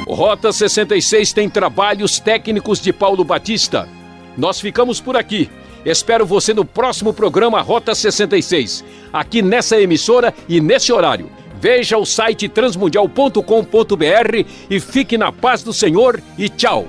Rota 0.07 0.53
66 0.53 1.33
tem 1.33 1.49
trabalhos 1.49 2.21
técnicos 2.21 2.81
de 2.81 2.93
Paulo 2.93 3.25
Batista. 3.25 3.89
Nós 4.37 4.61
ficamos 4.61 5.01
por 5.01 5.17
aqui. 5.17 5.51
Espero 5.87 6.27
você 6.27 6.53
no 6.53 6.65
próximo 6.65 7.15
programa 7.15 7.61
Rota 7.61 7.95
66, 7.95 8.85
aqui 9.13 9.41
nessa 9.41 9.81
emissora 9.81 10.35
e 10.49 10.61
nesse 10.61 10.93
horário. 10.93 11.31
Veja 11.61 11.97
o 11.97 12.05
site 12.05 12.49
transmundial.com.br 12.49 14.45
e 14.69 14.81
fique 14.81 15.17
na 15.17 15.31
paz 15.31 15.63
do 15.63 15.73
Senhor 15.73 16.21
e 16.37 16.49
tchau. 16.49 16.89